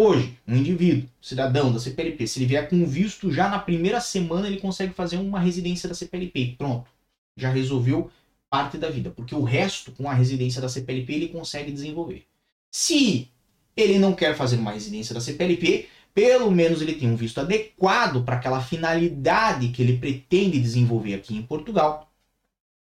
Hoje, 0.00 0.38
um 0.46 0.54
indivíduo, 0.54 1.08
cidadão 1.20 1.72
da 1.72 1.80
CPLP, 1.80 2.24
se 2.24 2.38
ele 2.38 2.46
vier 2.46 2.70
com 2.70 2.86
visto, 2.86 3.32
já 3.32 3.48
na 3.48 3.58
primeira 3.58 4.00
semana 4.00 4.46
ele 4.46 4.60
consegue 4.60 4.94
fazer 4.94 5.16
uma 5.16 5.40
residência 5.40 5.88
da 5.88 5.94
CPLP. 5.96 6.54
Pronto. 6.56 6.88
Já 7.36 7.50
resolveu 7.50 8.08
parte 8.48 8.78
da 8.78 8.88
vida. 8.88 9.10
Porque 9.10 9.34
o 9.34 9.42
resto, 9.42 9.90
com 9.90 10.08
a 10.08 10.14
residência 10.14 10.62
da 10.62 10.68
CPLP, 10.68 11.12
ele 11.12 11.28
consegue 11.30 11.72
desenvolver. 11.72 12.24
Se 12.70 13.28
ele 13.76 13.98
não 13.98 14.12
quer 14.14 14.36
fazer 14.36 14.54
uma 14.58 14.70
residência 14.70 15.12
da 15.12 15.20
CPLP, 15.20 15.88
pelo 16.14 16.48
menos 16.48 16.80
ele 16.80 16.94
tem 16.94 17.10
um 17.10 17.16
visto 17.16 17.40
adequado 17.40 18.22
para 18.22 18.36
aquela 18.36 18.60
finalidade 18.62 19.70
que 19.70 19.82
ele 19.82 19.98
pretende 19.98 20.60
desenvolver 20.60 21.14
aqui 21.14 21.34
em 21.34 21.42
Portugal. 21.42 22.08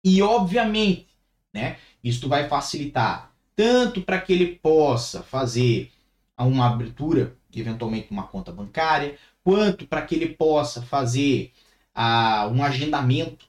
E 0.03 0.19
obviamente, 0.23 1.09
né, 1.53 1.77
isto 2.03 2.27
vai 2.27 2.49
facilitar 2.49 3.31
tanto 3.55 4.01
para 4.01 4.19
que 4.19 4.33
ele 4.33 4.55
possa 4.55 5.21
fazer 5.21 5.91
uma 6.37 6.67
abertura, 6.67 7.35
eventualmente 7.53 8.07
uma 8.11 8.27
conta 8.27 8.51
bancária, 8.51 9.17
quanto 9.43 9.85
para 9.87 10.01
que 10.01 10.15
ele 10.15 10.35
possa 10.35 10.81
fazer 10.81 11.51
uh, 11.95 12.49
um 12.49 12.63
agendamento 12.63 13.45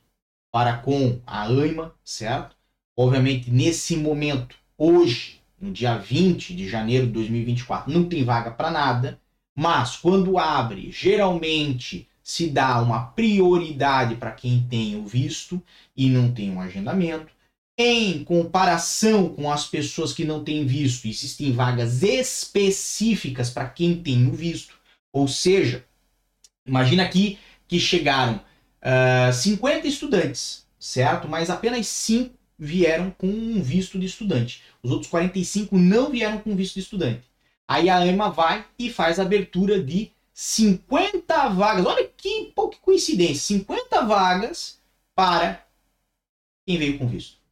para 0.53 0.79
com 0.79 1.21
a 1.26 1.43
AIMA, 1.43 1.95
certo? 2.05 2.57
Obviamente, 2.97 3.50
nesse 3.50 3.97
momento, 3.97 4.57
hoje, 4.79 5.41
no 5.61 5.73
dia 5.73 5.97
20 5.97 6.55
de 6.55 6.69
janeiro 6.69 7.07
de 7.07 7.12
2024, 7.12 7.93
não 7.93 8.09
tem 8.09 8.25
vaga 8.25 8.50
para 8.50 8.71
nada. 8.71 9.21
Mas 9.57 9.97
quando 9.97 10.38
abre, 10.38 10.91
geralmente 10.91 12.09
se 12.23 12.49
dá 12.49 12.81
uma 12.81 13.07
prioridade 13.07 14.17
para 14.17 14.33
quem 14.33 14.67
tem 14.69 14.97
o 14.97 15.07
visto 15.07 15.62
e 15.97 16.09
não 16.09 16.33
tem 16.33 16.50
um 16.50 16.61
agendamento. 16.61 17.33
Em 17.76 18.23
comparação 18.23 19.28
com 19.35 19.50
as 19.50 19.66
pessoas 19.66 20.12
que 20.12 20.25
não 20.25 20.45
têm 20.45 20.64
visto, 20.64 21.09
existem 21.09 21.52
vagas 21.52 22.04
específicas 22.04 23.50
para 23.50 23.69
quem 23.69 24.00
tem 24.00 24.28
o 24.28 24.33
visto. 24.33 24.76
Ou 25.12 25.26
seja, 25.26 25.85
imagina 26.64 27.02
aqui 27.02 27.38
que 27.66 27.81
chegaram 27.81 28.37
uh, 28.37 29.28
ah, 29.28 29.33
50 29.33 29.88
estudantes, 29.88 30.66
certo? 30.78 31.26
Mas 31.28 31.50
apenas 31.50 31.88
5 31.88 32.33
vieram 32.57 33.11
com 33.11 33.26
um 33.26 33.61
visto 33.61 33.99
de 33.99 34.07
estudante. 34.07 34.62
Os 34.81 34.93
outros 34.93 35.11
45 35.11 35.76
não 35.76 36.11
vieram 36.11 36.38
com 36.38 36.54
visto 36.54 36.75
de 36.75 36.81
estudante. 36.81 37.25
Aí 37.66 37.88
a 37.88 37.99
AMA 37.99 38.31
vai 38.31 38.64
e 38.78 38.88
faz 38.88 39.19
a 39.19 39.23
abertura 39.23 39.83
de 39.83 40.12
50 40.33 41.49
vagas. 41.49 41.87
Olha 41.87 42.09
que, 42.16 42.52
pô, 42.54 42.69
que 42.69 42.78
coincidência! 42.78 43.57
50 43.57 44.04
vagas 44.04 44.78
para 45.14 45.66
quem 46.66 46.78
veio 46.78 46.99
com 46.99 47.09
visto. 47.09 47.43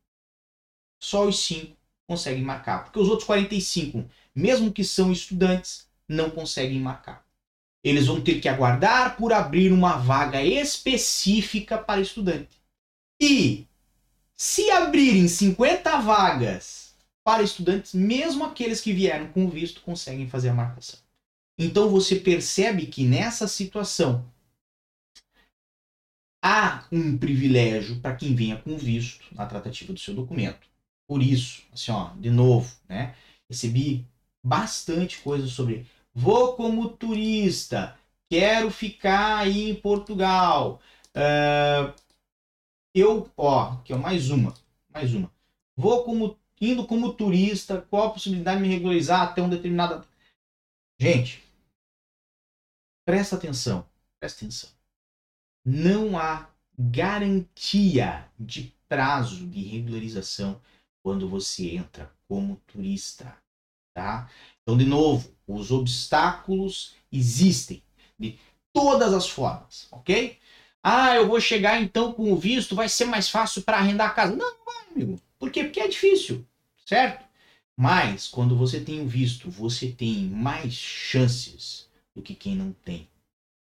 Só 1.03 1.27
os 1.27 1.45
5 1.45 1.77
conseguem 2.07 2.45
marcar. 2.45 2.85
Porque 2.85 2.99
os 3.01 3.09
outros 3.09 3.27
45, 3.27 4.09
mesmo 4.33 4.73
que 4.73 4.85
são 4.85 5.11
estudantes, 5.11 5.89
não 6.09 6.31
conseguem 6.31 6.79
marcar. 6.79 7.27
Eles 7.83 8.07
vão 8.07 8.21
ter 8.21 8.41
que 8.41 8.49
aguardar 8.49 9.17
por 9.17 9.33
abrir 9.33 9.73
uma 9.73 9.97
vaga 9.97 10.41
específica 10.45 11.77
para 11.77 12.01
estudante. 12.01 12.63
E 13.21 13.67
se 14.33 14.71
abrirem 14.71 15.27
50 15.27 15.99
vagas 15.99 16.95
para 17.25 17.43
estudantes, 17.43 17.93
mesmo 17.95 18.45
aqueles 18.45 18.81
que 18.81 18.93
vieram 18.93 19.27
com 19.33 19.51
visto 19.51 19.81
conseguem 19.81 20.29
fazer 20.29 20.51
a 20.51 20.55
marcação. 20.55 21.01
Então 21.59 21.89
você 21.89 22.15
percebe 22.15 22.87
que 22.87 23.05
nessa 23.05 23.49
situação 23.49 24.25
há 26.41 26.85
um 26.93 27.19
privilégio 27.19 27.99
para 28.01 28.15
quem 28.15 28.37
venha 28.37 28.57
com 28.57 28.79
visto 28.79 29.25
na 29.35 29.47
tratativa 29.47 29.93
do 29.93 29.99
seu 29.99 30.15
documento. 30.15 30.72
Por 31.07 31.23
isso, 31.23 31.63
assim, 31.73 31.93
ó, 31.93 32.11
de 32.15 32.31
novo, 32.31 32.75
né? 32.89 33.15
Recebi 33.49 34.07
bastante 34.43 35.19
coisa 35.21 35.47
sobre 35.47 35.87
vou 36.15 36.57
como 36.57 36.91
turista, 36.91 37.99
quero 38.31 38.71
ficar 38.71 39.39
aí 39.39 39.71
em 39.71 39.75
Portugal. 39.75 40.81
Uh, 41.15 41.95
eu, 42.95 43.31
ó, 43.37 43.77
que 43.79 43.93
é 43.93 43.97
mais 43.97 44.31
uma, 44.31 44.55
mais 44.93 45.15
uma. 45.15 45.31
Vou 45.77 46.05
como 46.05 46.39
indo 46.61 46.87
como 46.87 47.13
turista, 47.13 47.83
qual 47.91 48.09
a 48.09 48.13
possibilidade 48.13 48.63
de 48.63 48.69
me 48.69 48.73
regularizar 48.73 49.23
até 49.23 49.43
um 49.43 49.49
determinado. 49.49 50.07
Gente, 50.99 51.43
presta 53.05 53.35
atenção, 53.35 53.87
presta 54.21 54.45
atenção. 54.45 54.71
Não 55.65 56.17
há 56.17 56.49
garantia 56.79 58.29
de 58.39 58.73
prazo 58.89 59.47
de 59.47 59.63
regularização 59.63 60.61
quando 61.03 61.29
você 61.29 61.77
entra 61.77 62.11
como 62.29 62.61
turista, 62.67 63.37
tá? 63.95 64.31
Então, 64.63 64.77
de 64.77 64.85
novo, 64.85 65.35
os 65.47 65.71
obstáculos 65.71 66.95
existem 67.11 67.83
de 68.19 68.39
todas 68.73 69.13
as 69.13 69.29
formas, 69.29 69.89
ok? 69.91 70.39
Ah, 70.83 71.15
eu 71.15 71.29
vou 71.29 71.41
chegar 71.41 71.81
então 71.81 72.13
com 72.13 72.33
o 72.33 72.37
visto, 72.37 72.75
vai 72.75 72.89
ser 72.89 73.05
mais 73.05 73.29
fácil 73.29 73.63
para 73.63 73.79
arrendar 73.79 74.11
a 74.11 74.15
casa. 74.15 74.35
Não, 74.35 74.57
não 74.65 74.91
amigo. 74.91 75.21
Por 75.39 75.51
quê? 75.51 75.65
Porque 75.65 75.81
é 75.81 75.89
difícil 75.89 76.47
certo? 76.93 77.25
Mas 77.77 78.29
quando 78.29 78.55
você 78.55 78.81
tem 78.81 79.01
o 79.01 79.09
visto, 79.09 79.51
você 79.51 79.91
tem 79.91 80.27
mais 80.27 80.75
chances 80.75 81.89
do 82.15 82.21
que 82.21 82.35
quem 82.35 82.55
não 82.55 82.73
tem. 82.85 83.09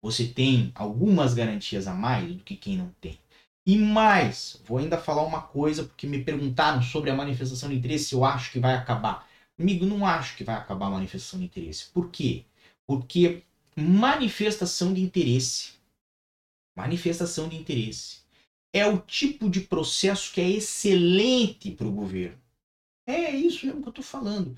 Você 0.01 0.27
tem 0.27 0.71
algumas 0.75 1.33
garantias 1.33 1.87
a 1.87 1.93
mais 1.93 2.31
do 2.31 2.43
que 2.43 2.55
quem 2.55 2.77
não 2.77 2.89
tem. 3.01 3.17
E 3.65 3.77
mais, 3.77 4.61
vou 4.63 4.77
ainda 4.77 4.97
falar 4.97 5.23
uma 5.23 5.41
coisa, 5.41 5.83
porque 5.83 6.05
me 6.05 6.23
perguntaram 6.23 6.81
sobre 6.83 7.09
a 7.09 7.15
manifestação 7.15 7.69
de 7.69 7.75
interesse, 7.75 8.05
se 8.05 8.15
eu 8.15 8.23
acho 8.23 8.51
que 8.51 8.59
vai 8.59 8.75
acabar. 8.75 9.27
Amigo, 9.57 9.85
não 9.85 10.05
acho 10.05 10.37
que 10.37 10.43
vai 10.43 10.55
acabar 10.55 10.87
a 10.87 10.91
manifestação 10.91 11.39
de 11.39 11.45
interesse. 11.45 11.87
Por 11.87 12.11
quê? 12.11 12.45
Porque 12.85 13.43
manifestação 13.75 14.93
de 14.93 15.01
interesse, 15.01 15.73
manifestação 16.77 17.49
de 17.49 17.55
interesse, 17.55 18.19
é 18.71 18.85
o 18.85 18.99
tipo 18.99 19.49
de 19.49 19.61
processo 19.61 20.31
que 20.31 20.41
é 20.41 20.49
excelente 20.49 21.71
para 21.71 21.87
o 21.87 21.91
governo. 21.91 22.37
É 23.07 23.31
isso 23.31 23.65
mesmo 23.65 23.81
que 23.81 23.87
eu 23.87 23.91
estou 23.91 24.03
falando. 24.03 24.55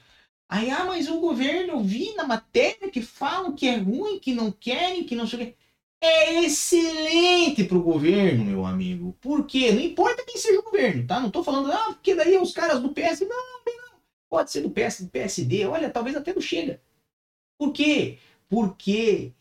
Aí, 0.50 0.70
ah, 0.70 0.86
mas 0.86 1.08
o 1.08 1.20
governo, 1.20 1.74
eu 1.74 1.84
vi 1.84 2.14
na 2.16 2.26
matéria 2.26 2.90
que 2.90 3.02
falam 3.02 3.56
que 3.56 3.68
é 3.68 3.78
ruim, 3.78 4.20
que 4.20 4.34
não 4.34 4.52
querem, 4.52 5.06
que 5.06 5.16
não 5.16 5.28
sei 5.28 5.40
o 5.40 5.46
quê. 5.46 5.56
É 6.02 6.44
excelente 6.44 7.64
para 7.64 7.78
o 7.78 7.84
governo, 7.84 8.46
meu 8.46 8.66
amigo. 8.66 9.18
Por 9.20 9.46
quê? 9.46 9.72
Não 9.72 9.82
importa 9.82 10.24
quem 10.26 10.38
seja 10.38 10.60
o 10.60 10.64
governo, 10.64 11.08
tá? 11.08 11.20
Não 11.20 11.28
estou 11.28 11.44
falando, 11.44 11.72
ah, 11.72 11.86
porque 11.94 12.14
daí 12.14 12.38
os 12.38 12.54
caras 12.54 12.82
do 12.82 12.90
PS. 12.90 13.22
Não, 13.22 13.30
não. 13.66 14.00
Pode 14.30 14.52
ser 14.52 14.62
do 14.62 14.70
PS, 14.70 15.02
do 15.02 15.10
PSD, 15.10 15.66
olha, 15.66 15.90
talvez 15.90 16.16
até 16.16 16.34
do 16.34 16.42
Chega. 16.42 16.82
Por 17.58 17.72
quê? 17.72 18.20
Porque 18.50 19.32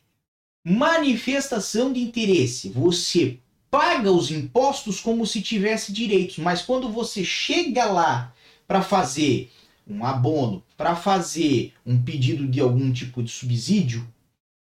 manifestação 0.65 1.93
de 1.93 2.01
interesse. 2.01 2.71
Você 2.71 3.39
paga 3.71 4.11
os 4.11 4.31
impostos 4.31 5.01
como 5.01 5.27
se 5.27 5.43
tivesse 5.43 5.93
direitos, 5.93 6.39
mas 6.39 6.63
quando 6.63 6.89
você 6.91 7.25
chega 7.25 7.85
lá 7.85 8.35
para 8.67 8.83
fazer 8.83 9.51
um 9.87 10.05
abono, 10.05 10.65
para 10.77 10.97
fazer 10.97 11.73
um 11.85 12.03
pedido 12.03 12.47
de 12.49 12.61
algum 12.61 12.93
tipo 12.93 13.23
de 13.23 13.31
subsídio, 13.31 14.07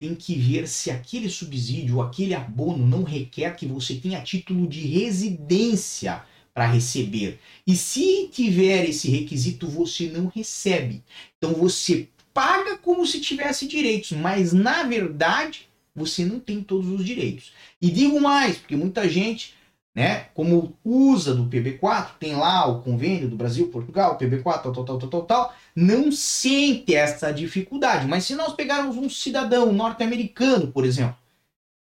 tem 0.03 0.17
que 0.17 0.35
ver 0.35 0.67
se 0.67 0.91
aquele 0.91 1.31
subsídio 1.31 1.99
ou 1.99 2.03
aquele 2.03 2.35
abono 2.35 2.85
não 2.85 3.05
requer 3.05 3.55
que 3.55 3.65
você 3.65 3.95
tenha 3.95 4.21
título 4.21 4.67
de 4.67 4.81
residência 4.81 6.25
para 6.53 6.67
receber. 6.67 7.39
E 7.65 7.77
se 7.77 8.29
tiver 8.33 8.89
esse 8.89 9.09
requisito, 9.09 9.69
você 9.69 10.09
não 10.09 10.27
recebe. 10.27 11.05
Então 11.39 11.53
você 11.53 12.09
paga 12.35 12.77
como 12.79 13.07
se 13.07 13.21
tivesse 13.21 13.69
direitos, 13.69 14.11
mas 14.11 14.53
na 14.53 14.83
verdade 14.83 15.69
você 15.95 16.25
não 16.25 16.41
tem 16.41 16.61
todos 16.61 16.89
os 16.89 17.07
direitos. 17.07 17.53
E 17.81 17.89
digo 17.89 18.21
mais, 18.21 18.57
porque 18.57 18.75
muita 18.75 19.09
gente, 19.09 19.55
né, 19.95 20.27
como 20.35 20.77
usa 20.83 21.35
do 21.35 21.47
PB4, 21.47 22.13
tem 22.19 22.35
lá 22.35 22.67
o 22.67 22.81
convênio 22.81 23.29
do 23.29 23.37
Brasil, 23.37 23.69
Portugal, 23.69 24.17
PB4, 24.17 24.63
tal, 24.63 24.73
tal, 24.73 24.85
tal, 24.85 24.99
tal, 24.99 25.23
tal, 25.23 25.55
não 25.77 26.11
sente 26.11 26.95
essa 26.95 27.31
dificuldade. 27.33 28.07
Mas 28.07 28.25
se 28.25 28.35
nós 28.35 28.55
pegarmos 28.55 28.97
um 28.97 29.09
cidadão 29.11 29.73
norte-americano, 29.73 30.69
por 30.69 30.85
exemplo, 30.85 31.17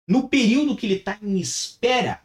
no 0.09 0.29
período 0.29 0.75
que 0.75 0.87
ele 0.87 0.95
está 0.95 1.19
em 1.23 1.39
espera 1.39 2.23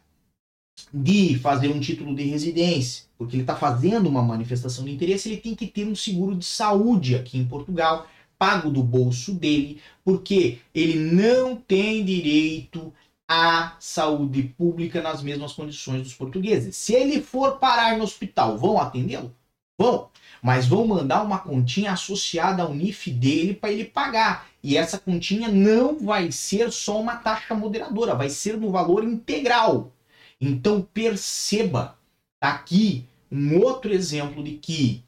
de 0.93 1.37
fazer 1.39 1.67
um 1.67 1.79
título 1.79 2.15
de 2.15 2.23
residência, 2.23 3.05
porque 3.17 3.35
ele 3.35 3.43
está 3.43 3.55
fazendo 3.55 4.07
uma 4.07 4.23
manifestação 4.23 4.85
de 4.85 4.91
interesse, 4.91 5.29
ele 5.29 5.41
tem 5.41 5.53
que 5.53 5.67
ter 5.67 5.85
um 5.85 5.95
seguro 5.95 6.35
de 6.35 6.45
saúde 6.45 7.15
aqui 7.15 7.37
em 7.37 7.45
Portugal, 7.45 8.07
pago 8.37 8.69
do 8.69 8.83
bolso 8.83 9.33
dele, 9.33 9.79
porque 10.03 10.59
ele 10.73 10.95
não 10.95 11.55
tem 11.55 12.03
direito 12.03 12.93
à 13.35 13.75
saúde 13.79 14.43
pública 14.43 15.01
nas 15.01 15.23
mesmas 15.23 15.53
condições 15.53 16.03
dos 16.03 16.13
portugueses. 16.13 16.75
Se 16.75 16.93
ele 16.93 17.19
for 17.19 17.57
parar 17.57 17.97
no 17.97 18.03
hospital, 18.03 18.59
vão 18.59 18.79
atendê-lo? 18.79 19.35
Vão, 19.75 20.11
mas 20.39 20.67
vão 20.67 20.85
mandar 20.85 21.23
uma 21.23 21.39
continha 21.39 21.93
associada 21.93 22.61
ao 22.61 22.75
NIF 22.75 23.09
dele 23.09 23.55
para 23.55 23.71
ele 23.71 23.85
pagar. 23.85 24.47
E 24.61 24.77
essa 24.77 24.99
continha 24.99 25.47
não 25.47 25.97
vai 25.97 26.31
ser 26.31 26.71
só 26.71 27.01
uma 27.01 27.15
taxa 27.15 27.55
moderadora, 27.55 28.13
vai 28.13 28.29
ser 28.29 28.55
no 28.55 28.69
valor 28.69 29.03
integral. 29.03 29.91
Então 30.39 30.87
perceba, 30.93 31.97
tá 32.39 32.51
aqui 32.51 33.07
um 33.31 33.57
outro 33.57 33.91
exemplo 33.91 34.43
de 34.43 34.51
que 34.57 35.03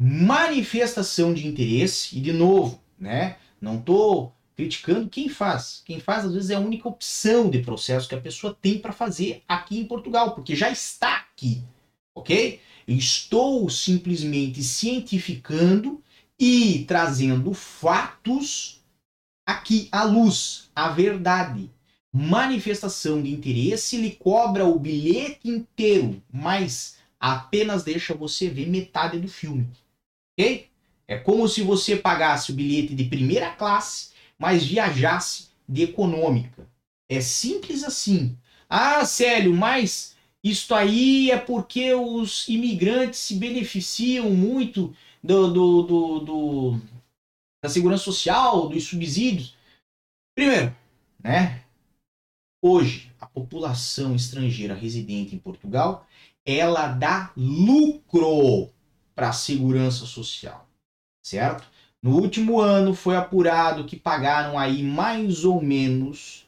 manifestação 0.00 1.32
de 1.32 1.46
interesse, 1.46 2.18
e 2.18 2.20
de 2.20 2.32
novo, 2.32 2.80
né? 2.98 3.36
Não 3.60 3.76
estou 3.78 4.34
criticando 4.56 5.08
quem 5.08 5.28
faz. 5.28 5.82
Quem 5.84 6.00
faz, 6.00 6.24
às 6.24 6.34
vezes, 6.34 6.50
é 6.50 6.54
a 6.54 6.60
única 6.60 6.88
opção 6.88 7.50
de 7.50 7.60
processo 7.60 8.08
que 8.08 8.14
a 8.14 8.20
pessoa 8.20 8.56
tem 8.60 8.78
para 8.78 8.92
fazer 8.92 9.42
aqui 9.48 9.78
em 9.78 9.86
Portugal, 9.86 10.34
porque 10.34 10.54
já 10.54 10.70
está 10.70 11.16
aqui, 11.16 11.62
ok? 12.14 12.60
Eu 12.86 12.96
estou 12.96 13.68
simplesmente 13.70 14.62
cientificando 14.62 16.02
e 16.38 16.84
trazendo 16.86 17.54
fatos 17.54 18.82
aqui 19.46 19.88
à 19.92 20.04
luz, 20.04 20.70
a 20.74 20.88
verdade. 20.88 21.70
Manifestação 22.12 23.22
de 23.22 23.32
interesse 23.32 23.96
lhe 23.96 24.10
cobra 24.10 24.66
o 24.66 24.78
bilhete 24.78 25.48
inteiro, 25.48 26.22
mas 26.30 26.98
apenas 27.18 27.84
deixa 27.84 28.14
você 28.14 28.48
ver 28.48 28.68
metade 28.68 29.18
do 29.18 29.28
filme. 29.28 29.66
Ok? 30.32 30.68
É 31.06 31.16
como 31.18 31.48
se 31.48 31.62
você 31.62 31.96
pagasse 31.96 32.52
o 32.52 32.54
bilhete 32.54 32.94
de 32.94 33.04
primeira 33.04 33.50
classe, 33.50 34.11
mas 34.42 34.64
viajasse 34.64 35.50
de 35.68 35.84
econômica. 35.84 36.68
É 37.08 37.20
simples 37.20 37.84
assim. 37.84 38.36
Ah, 38.68 39.04
Célio, 39.04 39.54
mas 39.54 40.16
isto 40.42 40.74
aí 40.74 41.30
é 41.30 41.38
porque 41.38 41.94
os 41.94 42.48
imigrantes 42.48 43.20
se 43.20 43.36
beneficiam 43.36 44.30
muito 44.30 44.92
do, 45.22 45.46
do, 45.52 45.82
do, 45.82 46.18
do 46.18 46.80
da 47.62 47.68
segurança 47.68 48.02
social, 48.02 48.68
dos 48.68 48.82
subsídios. 48.82 49.56
Primeiro, 50.34 50.74
né? 51.22 51.62
Hoje, 52.60 53.12
a 53.20 53.26
população 53.26 54.16
estrangeira 54.16 54.74
residente 54.74 55.36
em 55.36 55.38
Portugal, 55.38 56.04
ela 56.44 56.88
dá 56.88 57.32
lucro 57.36 58.72
para 59.14 59.28
a 59.28 59.32
segurança 59.32 60.04
social, 60.04 60.68
certo? 61.24 61.70
No 62.02 62.18
último 62.18 62.60
ano 62.60 62.94
foi 62.94 63.16
apurado 63.16 63.84
que 63.84 63.96
pagaram 63.96 64.58
aí 64.58 64.82
mais 64.82 65.44
ou 65.44 65.62
menos 65.62 66.44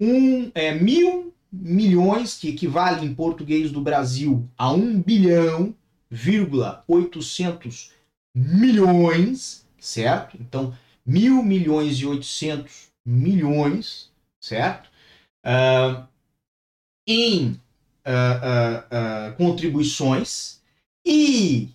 um, 0.00 0.50
é, 0.54 0.74
mil 0.74 1.32
milhões, 1.52 2.36
que 2.36 2.48
equivale 2.48 3.06
em 3.06 3.14
português 3.14 3.70
do 3.70 3.80
Brasil 3.80 4.48
a 4.56 4.72
um 4.72 5.00
bilhão, 5.00 5.74
vírgula 6.10 6.84
800 6.86 7.92
milhões, 8.34 9.66
certo? 9.78 10.36
Então, 10.40 10.76
mil 11.06 11.42
milhões 11.42 11.96
e 11.98 12.06
800 12.06 12.88
milhões, 13.06 14.10
certo? 14.40 14.90
Uh, 15.46 16.06
em 17.06 17.52
uh, 18.04 19.30
uh, 19.32 19.36
contribuições 19.36 20.60
e 21.04 21.70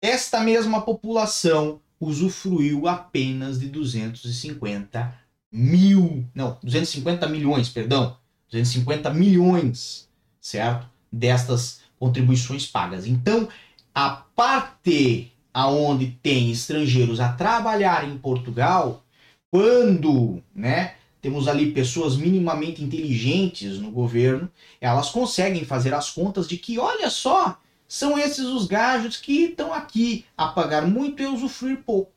esta 0.00 0.40
mesma 0.40 0.80
população 0.80 1.80
usufruiu 2.00 2.86
apenas 2.86 3.58
de 3.58 3.68
250 3.68 5.14
mil, 5.50 6.24
não, 6.34 6.58
250 6.62 7.26
milhões, 7.28 7.68
perdão, 7.68 8.16
250 8.50 9.10
milhões, 9.10 10.08
certo? 10.40 10.86
Destas 11.10 11.80
contribuições 11.98 12.66
pagas. 12.66 13.06
Então, 13.06 13.48
a 13.94 14.10
parte 14.10 15.32
aonde 15.52 16.18
tem 16.22 16.50
estrangeiros 16.50 17.18
a 17.18 17.32
trabalhar 17.32 18.08
em 18.08 18.16
Portugal, 18.16 19.04
quando, 19.50 20.42
né, 20.54 20.94
temos 21.20 21.48
ali 21.48 21.72
pessoas 21.72 22.16
minimamente 22.16 22.82
inteligentes 22.82 23.78
no 23.78 23.90
governo, 23.90 24.48
elas 24.80 25.10
conseguem 25.10 25.64
fazer 25.64 25.92
as 25.94 26.10
contas 26.10 26.46
de 26.46 26.56
que, 26.56 26.78
olha 26.78 27.10
só, 27.10 27.58
são 27.88 28.18
esses 28.18 28.44
os 28.44 28.66
gajos 28.66 29.16
que 29.16 29.46
estão 29.46 29.72
aqui 29.72 30.26
a 30.36 30.48
pagar 30.48 30.86
muito 30.86 31.22
e 31.22 31.26
usufruir 31.26 31.82
pouco. 31.82 32.12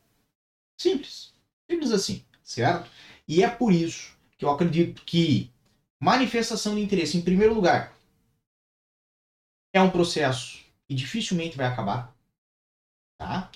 Simples. 0.77 1.33
Simples 1.69 1.91
assim, 1.91 2.25
certo? 2.43 2.91
E 3.25 3.41
é 3.41 3.49
por 3.49 3.71
isso 3.71 4.17
que 4.37 4.43
eu 4.43 4.49
acredito 4.49 5.03
que 5.05 5.49
manifestação 5.99 6.75
de 6.75 6.81
interesse, 6.81 7.17
em 7.17 7.21
primeiro 7.21 7.53
lugar, 7.53 7.95
é 9.73 9.81
um 9.81 9.89
processo 9.89 10.61
que 10.85 10.93
dificilmente 10.93 11.55
vai 11.55 11.67
acabar. 11.67 12.13
Tá? 13.17 13.49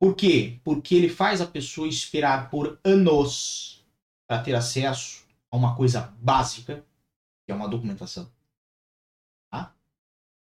Por 0.00 0.16
quê? 0.16 0.58
Porque 0.64 0.94
ele 0.94 1.08
faz 1.08 1.40
a 1.40 1.46
pessoa 1.46 1.86
esperar 1.86 2.50
por 2.50 2.80
anos 2.82 3.84
para 4.26 4.42
ter 4.42 4.54
acesso 4.54 5.24
a 5.50 5.56
uma 5.56 5.76
coisa 5.76 6.12
básica, 6.18 6.84
que 7.44 7.52
é 7.52 7.54
uma 7.54 7.68
documentação. 7.68 8.32
Tá? 9.52 9.74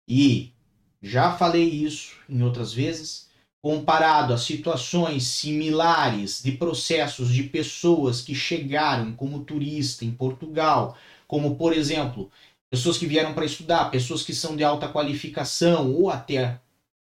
E 0.08 0.54
já 1.02 1.36
falei 1.38 1.64
isso 1.64 2.16
em 2.28 2.42
outras 2.42 2.74
vezes. 2.74 3.28
Comparado 3.62 4.34
a 4.34 4.38
situações 4.38 5.24
similares 5.24 6.42
de 6.42 6.52
processos 6.54 7.34
de 7.34 7.44
pessoas 7.44 8.22
que 8.22 8.34
chegaram 8.34 9.14
como 9.14 9.44
turista 9.44 10.06
em 10.06 10.12
Portugal, 10.12 10.96
como 11.28 11.56
por 11.56 11.74
exemplo, 11.74 12.32
pessoas 12.70 12.98
que 12.98 13.08
vieram 13.08 13.34
para 13.34 13.46
estudar, 13.46 13.90
pessoas 13.92 14.24
que 14.24 14.34
são 14.34 14.56
de 14.56 14.64
alta 14.64 14.88
qualificação 14.88 15.94
ou 15.94 16.10
até 16.10 16.62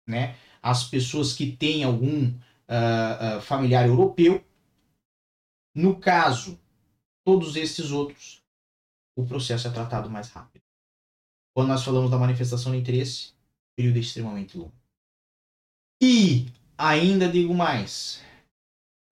né, 0.07 0.35
as 0.61 0.83
pessoas 0.83 1.33
que 1.33 1.51
têm 1.51 1.83
algum 1.83 2.27
uh, 2.29 3.37
uh, 3.37 3.41
familiar 3.41 3.87
europeu, 3.87 4.43
No 5.75 5.99
caso, 5.99 6.59
todos 7.25 7.55
esses 7.55 7.91
outros, 7.91 8.43
o 9.17 9.25
processo 9.25 9.67
é 9.67 9.71
tratado 9.71 10.09
mais 10.09 10.29
rápido. 10.29 10.61
Quando 11.55 11.69
nós 11.69 11.83
falamos 11.83 12.11
da 12.11 12.17
manifestação 12.17 12.71
de 12.71 12.77
interesse, 12.77 13.33
período 13.75 13.97
extremamente 13.97 14.57
longo. 14.57 14.73
E 16.01 16.47
ainda 16.77 17.29
digo 17.29 17.53
mais, 17.53 18.21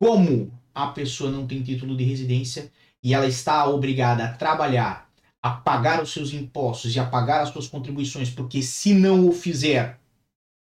como 0.01 0.51
a 0.73 0.87
pessoa 0.87 1.31
não 1.31 1.47
tem 1.47 1.63
título 1.63 1.95
de 1.95 2.03
residência 2.03 2.71
e 3.03 3.13
ela 3.13 3.27
está 3.27 3.67
obrigada 3.67 4.25
a 4.25 4.33
trabalhar, 4.35 5.11
a 5.41 5.51
pagar 5.51 6.01
os 6.01 6.11
seus 6.11 6.33
impostos 6.33 6.95
e 6.95 6.99
a 6.99 7.09
pagar 7.09 7.41
as 7.41 7.49
suas 7.49 7.67
contribuições, 7.67 8.29
porque 8.29 8.61
se 8.61 8.93
não 8.93 9.27
o 9.27 9.31
fizer, 9.31 9.99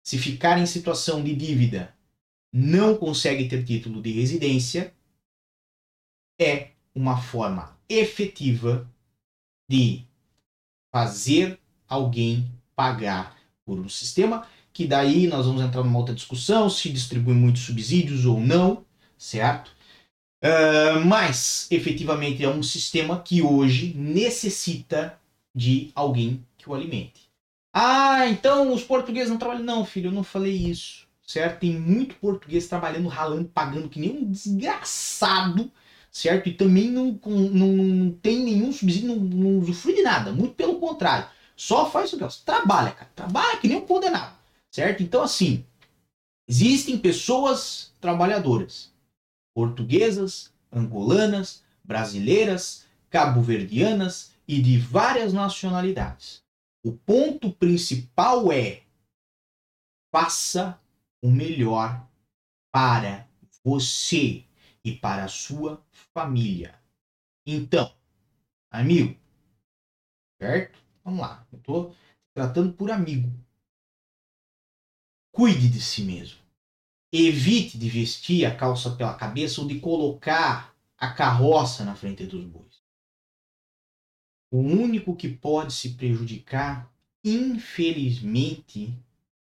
se 0.03 0.17
ficar 0.17 0.60
em 0.60 0.65
situação 0.65 1.23
de 1.23 1.36
dívida, 1.36 1.95
não 2.51 2.95
consegue 2.97 3.47
ter 3.47 3.63
título 3.63 4.01
de 4.01 4.12
residência, 4.12 4.93
é 6.39 6.71
uma 6.93 7.21
forma 7.21 7.77
efetiva 7.89 8.89
de 9.69 10.06
fazer 10.93 11.60
alguém 11.88 12.51
pagar 12.75 13.42
por 13.65 13.80
um 13.80 13.89
sistema 13.89 14.45
que 14.71 14.88
daí 14.88 15.28
nós 15.28 15.45
vamos 15.45 15.62
entrar 15.62 15.84
numa 15.84 15.99
outra 15.99 16.15
discussão 16.15 16.69
se 16.69 16.89
distribui 16.89 17.34
muitos 17.34 17.63
subsídios 17.63 18.26
ou 18.26 18.39
não, 18.39 18.84
certo? 19.17 19.71
Uh, 20.43 21.06
mas 21.06 21.67
efetivamente 21.71 22.43
é 22.43 22.49
um 22.49 22.63
sistema 22.63 23.21
que 23.21 23.41
hoje 23.41 23.93
necessita 23.95 25.17
de 25.56 25.91
alguém 25.95 26.45
que 26.58 26.69
o 26.69 26.73
alimente. 26.73 27.30
Ah, 27.73 28.28
então 28.28 28.73
os 28.73 28.84
portugueses 28.84 29.30
não 29.30 29.38
trabalham. 29.38 29.63
Não, 29.63 29.86
filho, 29.86 30.08
eu 30.08 30.12
não 30.12 30.23
falei 30.23 30.54
isso. 30.54 31.08
Certo? 31.26 31.62
Tem 31.62 31.71
muito 31.71 32.15
português 32.15 32.67
trabalhando, 32.67 33.08
ralando, 33.08 33.47
pagando 33.47 33.88
que 33.88 33.99
nem 33.99 34.12
um 34.12 34.30
desgraçado 34.30 35.71
certo? 36.13 36.47
E 36.47 36.54
também 36.54 36.89
não, 36.89 37.19
não, 37.26 37.67
não 37.67 38.12
tem 38.12 38.39
nenhum 38.43 38.71
subsídio, 38.71 39.08
não, 39.10 39.15
não 39.15 39.60
usufrui 39.60 39.95
de 39.95 40.04
nada, 40.04 40.32
muito 40.32 40.54
pelo 40.54 40.80
contrário. 40.80 41.28
Só 41.56 41.89
faz 41.89 42.13
o 42.13 42.18
que? 42.18 42.46
Trabalha, 42.46 42.92
cara. 42.92 43.12
Trabalha 43.16 43.58
que 43.58 43.68
nem 43.68 43.78
um 43.78 43.86
condenado, 43.86 44.36
certo? 44.72 45.04
Então, 45.04 45.22
assim, 45.22 45.66
existem 46.48 46.98
pessoas 46.98 47.94
trabalhadoras, 48.02 48.92
portuguesas, 49.54 50.52
angolanas, 50.72 51.63
brasileiras, 51.84 52.86
cabo-verdianas 53.10 54.32
e 54.48 54.62
de 54.62 54.78
várias 54.78 55.34
nacionalidades. 55.34 56.44
O 56.84 56.92
ponto 56.92 57.52
principal 57.54 58.52
é 58.52 58.84
faça 60.13 60.80
o 61.24 61.32
melhor 61.32 62.06
para 62.72 63.28
você 63.63 64.44
e 64.84 64.92
para 64.94 65.24
a 65.24 65.30
sua 65.30 65.82
família. 66.13 66.78
Então, 67.46 67.94
amigo, 68.70 69.18
certo? 70.42 70.83
Vamos 71.04 71.20
lá, 71.20 71.46
eu 71.52 71.58
estou 71.58 71.96
tratando 72.34 72.74
por 72.74 72.89
amigo. 72.89 73.32
Cuide 75.32 75.68
de 75.68 75.82
si 75.82 76.04
mesmo. 76.04 76.39
Evite 77.12 77.78
de 77.78 77.89
vestir 77.89 78.46
a 78.46 78.56
calça 78.56 78.96
pela 78.96 79.16
cabeça 79.16 79.62
ou 79.62 79.68
de 79.68 79.80
colocar 79.80 80.74
a 80.98 81.12
carroça 81.12 81.84
na 81.84 81.96
frente 81.96 82.26
dos 82.26 82.46
bois. 82.46 82.82
O 84.52 84.60
único 84.60 85.16
que 85.16 85.28
pode 85.28 85.74
se 85.74 85.96
prejudicar, 85.96 86.92
infelizmente, 87.24 88.98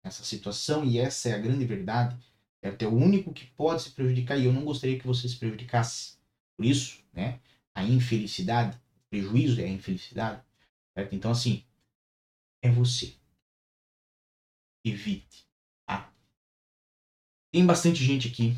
nessa 0.03 0.23
situação, 0.23 0.83
e 0.83 0.97
essa 0.97 1.29
é 1.29 1.33
a 1.33 1.37
grande 1.37 1.65
verdade, 1.65 2.17
é 2.61 2.69
até 2.69 2.87
o 2.87 2.95
único 2.95 3.33
que 3.33 3.45
pode 3.45 3.83
se 3.83 3.91
prejudicar 3.91 4.37
e 4.37 4.45
eu 4.45 4.53
não 4.53 4.63
gostaria 4.63 4.97
que 4.97 5.05
você 5.05 5.27
se 5.27 5.37
prejudicasse. 5.37 6.17
Por 6.55 6.65
isso, 6.65 7.03
né, 7.11 7.39
a 7.75 7.83
infelicidade, 7.83 8.77
o 8.77 9.09
prejuízo 9.09 9.59
é 9.59 9.65
a 9.65 9.69
infelicidade. 9.69 10.41
Certo? 10.95 11.15
Então, 11.15 11.31
assim, 11.31 11.63
é 12.61 12.69
você. 12.69 13.15
Evite. 14.85 15.45
Tá? 15.87 16.11
Tem 17.51 17.65
bastante 17.65 18.03
gente 18.03 18.27
aqui. 18.27 18.55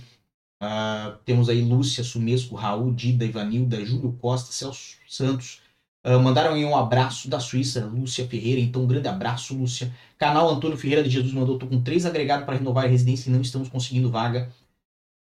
Uh, 0.61 1.17
temos 1.25 1.49
aí 1.49 1.61
Lúcia 1.61 2.03
Sumesco, 2.03 2.55
Raul, 2.55 2.93
Dida, 2.93 3.25
Ivanilda, 3.25 3.85
Júlio 3.85 4.13
Costa, 4.13 4.51
Celso 4.51 4.97
Santos, 5.07 5.61
Uh, 6.05 6.19
mandaram 6.21 6.53
aí 6.53 6.63
um 6.63 6.77
abraço 6.77 7.27
da 7.27 7.39
Suíça, 7.39 7.83
Lúcia 7.83 8.27
Ferreira. 8.27 8.61
Então, 8.61 8.83
um 8.83 8.87
grande 8.87 9.07
abraço, 9.07 9.57
Lúcia. 9.57 9.91
Canal 10.19 10.47
Antônio 10.47 10.77
Ferreira 10.77 11.01
de 11.01 11.09
Jesus 11.09 11.33
mandou: 11.33 11.57
tô 11.57 11.65
com 11.65 11.81
três 11.81 12.05
agregados 12.05 12.45
para 12.45 12.55
renovar 12.55 12.85
a 12.85 12.87
residência 12.87 13.27
e 13.27 13.33
não 13.33 13.41
estamos 13.41 13.69
conseguindo 13.69 14.11
vaga. 14.11 14.53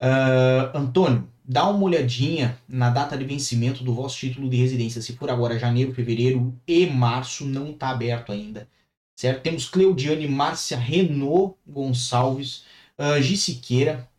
Uh, 0.02 0.78
Antônio, 0.78 1.30
dá 1.44 1.68
uma 1.70 1.84
olhadinha 1.84 2.58
na 2.68 2.90
data 2.90 3.18
de 3.18 3.24
vencimento 3.24 3.84
do 3.84 3.94
vosso 3.94 4.18
título 4.18 4.50
de 4.50 4.58
residência. 4.58 5.02
Se 5.02 5.16
for 5.16 5.30
agora 5.30 5.60
janeiro, 5.60 5.94
fevereiro 5.94 6.58
e 6.68 6.86
março, 6.86 7.46
não 7.46 7.72
está 7.72 7.90
aberto 7.90 8.32
ainda. 8.32 8.68
Certo? 9.18 9.42
Temos 9.42 9.70
Cleudiane, 9.70 10.28
Márcia, 10.28 10.78
Renault 10.78 11.56
Gonçalves, 11.66 12.66
uh, 12.98 13.22
Gissiqueira, 13.22 14.10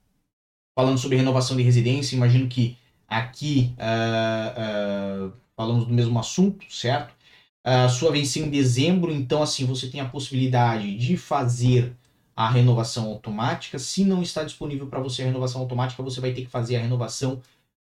falando 0.79 0.99
sobre 0.99 1.17
renovação 1.17 1.57
de 1.57 1.63
residência. 1.63 2.17
Imagino 2.17 2.49
que 2.49 2.77
aqui. 3.09 3.75
Uh, 3.79 5.31
uh, 5.31 5.45
falamos 5.57 5.87
do 5.87 5.95
mesmo 5.95 6.19
assunto, 6.19 6.67
certo? 6.73 7.15
A 7.63 7.89
sua 7.89 8.13
venceu 8.13 8.45
em 8.45 8.51
dezembro, 8.51 9.11
então 9.11 9.43
assim 9.43 9.65
você 9.65 9.89
tem 9.89 10.01
a 10.01 10.09
possibilidade 10.09 10.97
de 10.99 11.17
fazer 11.17 11.97
a 12.37 12.49
renovação 12.49 13.07
automática. 13.07 13.79
Se 13.79 14.05
não 14.05 14.23
está 14.23 14.45
disponível 14.45 14.87
para 14.87 15.01
você 15.01 15.23
a 15.23 15.27
renovação 15.27 15.61
automática, 15.61 16.03
você 16.03 16.21
vai 16.21 16.33
ter 16.33 16.43
que 16.43 16.51
fazer 16.51 16.77
a 16.77 16.81
renovação 16.81 17.41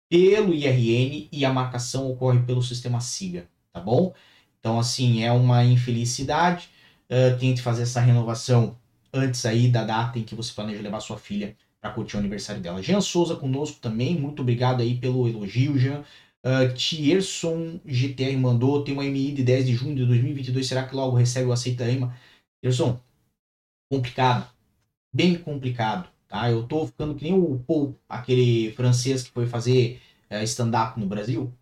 pelo 0.10 0.54
IRN 0.54 1.30
e 1.32 1.46
a 1.46 1.54
marcação 1.54 2.10
ocorre 2.12 2.40
pelo 2.40 2.64
sistema 2.64 3.00
SIGA, 3.00 3.48
tá 3.72 3.80
bom? 3.80 4.14
Então 4.60 4.80
assim 4.80 5.24
é 5.24 5.32
uma 5.32 5.64
infelicidade. 5.64 6.70
Uh, 7.10 7.38
tente 7.40 7.62
fazer 7.62 7.84
essa 7.84 8.00
renovação 8.00 8.78
antes 9.12 9.46
aí 9.46 9.68
da 9.68 9.84
data 9.84 10.20
em 10.20 10.24
que 10.24 10.36
você 10.36 10.54
planeja 10.54 10.82
levar 10.82 11.00
sua 11.00 11.18
filha 11.18 11.56
para 11.82 11.92
curtir 11.92 12.16
o 12.18 12.20
aniversário 12.20 12.62
dela. 12.62 12.84
Jean 12.84 13.02
Souza 13.02 13.36
conosco 13.36 13.80
também, 13.80 14.20
muito 14.20 14.42
obrigado 14.42 14.82
aí 14.82 14.96
pelo 14.98 15.28
elogio, 15.28 15.78
Jean. 15.78 16.04
Uh, 16.44 16.74
Tierson 16.74 17.80
GTR 17.86 18.38
mandou, 18.38 18.84
tem 18.84 18.94
uma 18.94 19.04
MI 19.04 19.32
de 19.32 19.44
10 19.44 19.66
de 19.66 19.76
junho 19.76 19.96
de 19.96 20.06
2022, 20.06 20.68
será 20.68 20.84
que 20.84 20.96
logo 20.96 21.18
recebe 21.18 21.48
o 21.48 21.52
aceita 21.52 21.90
EMA? 21.90 22.16
Tierson, 22.62 23.00
complicado, 23.90 24.50
bem 25.14 25.38
complicado, 25.38 26.10
tá? 26.28 26.52
Eu 26.52 26.68
tô 26.68 26.88
ficando 26.88 27.16
que 27.16 27.24
nem 27.24 27.34
o 27.34 27.60
Paul, 27.68 27.96
aquele 28.08 28.72
francês 28.74 29.24
que 29.24 29.32
foi 29.32 29.48
fazer 29.48 30.02
uh, 30.32 30.44
stand-up 30.44 31.00
no 31.00 31.08
Brasil, 31.08 31.54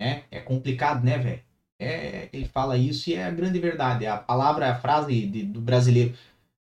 né? 0.00 0.24
É 0.30 0.40
complicado, 0.40 1.04
né, 1.04 1.18
velho? 1.18 1.42
É, 1.78 2.28
ele 2.32 2.46
fala 2.46 2.78
isso 2.78 3.10
e 3.10 3.14
é 3.14 3.24
a 3.24 3.30
grande 3.30 3.58
verdade, 3.58 4.04
é 4.04 4.08
a 4.08 4.16
palavra, 4.16 4.70
a 4.70 4.80
frase 4.80 5.26
de, 5.26 5.42
do 5.42 5.60
brasileiro 5.60 6.14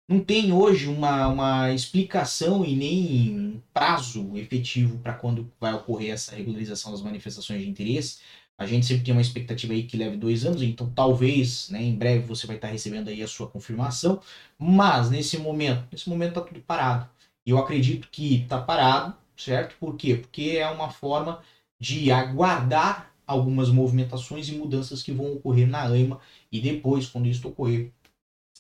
não 0.09 0.21
tem 0.23 0.53
hoje 0.53 0.87
uma, 0.89 1.27
uma 1.29 1.73
explicação 1.73 2.65
e 2.65 2.77
nem 2.77 3.63
prazo 3.73 4.37
efetivo 4.37 4.99
para 4.99 5.15
quando 5.15 5.51
vai 5.59 5.73
ocorrer 5.73 6.13
essa 6.13 6.37
regularização 6.37 6.93
das 6.93 7.01
manifestações 7.03 7.63
de 7.63 7.69
interesse. 7.69 8.19
A 8.57 8.67
gente 8.67 8.87
sempre 8.87 9.05
tem 9.05 9.13
uma 9.13 9.21
expectativa 9.21 9.73
aí 9.73 9.83
que 9.83 9.97
leve 9.97 10.17
dois 10.17 10.45
anos, 10.45 10.63
então 10.63 10.89
talvez, 10.91 11.69
né, 11.71 11.83
em 11.83 11.97
breve 11.97 12.27
você 12.27 12.47
vai 12.47 12.57
estar 12.57 12.69
recebendo 12.69 13.09
aí 13.09 13.23
a 13.23 13.29
sua 13.29 13.49
confirmação, 13.49 14.21
mas 14.59 15.11
nesse 15.11 15.39
momento, 15.39 15.87
nesse 15.91 16.09
momento 16.09 16.31
está 16.31 16.41
tudo 16.41 16.61
parado. 16.61 17.09
E 17.45 17.51
eu 17.51 17.59
acredito 17.59 18.09
que 18.11 18.43
está 18.43 18.61
parado, 18.61 19.15
certo? 19.37 19.77
Por 19.79 19.97
quê? 19.97 20.15
Porque 20.17 20.57
é 20.59 20.69
uma 20.71 20.89
forma 20.91 21.43
de 21.81 22.11
aguardar 22.13 23.13
algumas 23.27 23.71
movimentações 23.71 24.49
e 24.49 24.53
mudanças 24.53 25.03
que 25.03 25.13
vão 25.13 25.33
ocorrer 25.35 25.67
na 25.67 25.83
AIMA 25.83 26.21
e 26.53 26.61
depois, 26.61 27.07
quando 27.09 27.27
isso 27.27 27.49
ocorrer, 27.49 27.91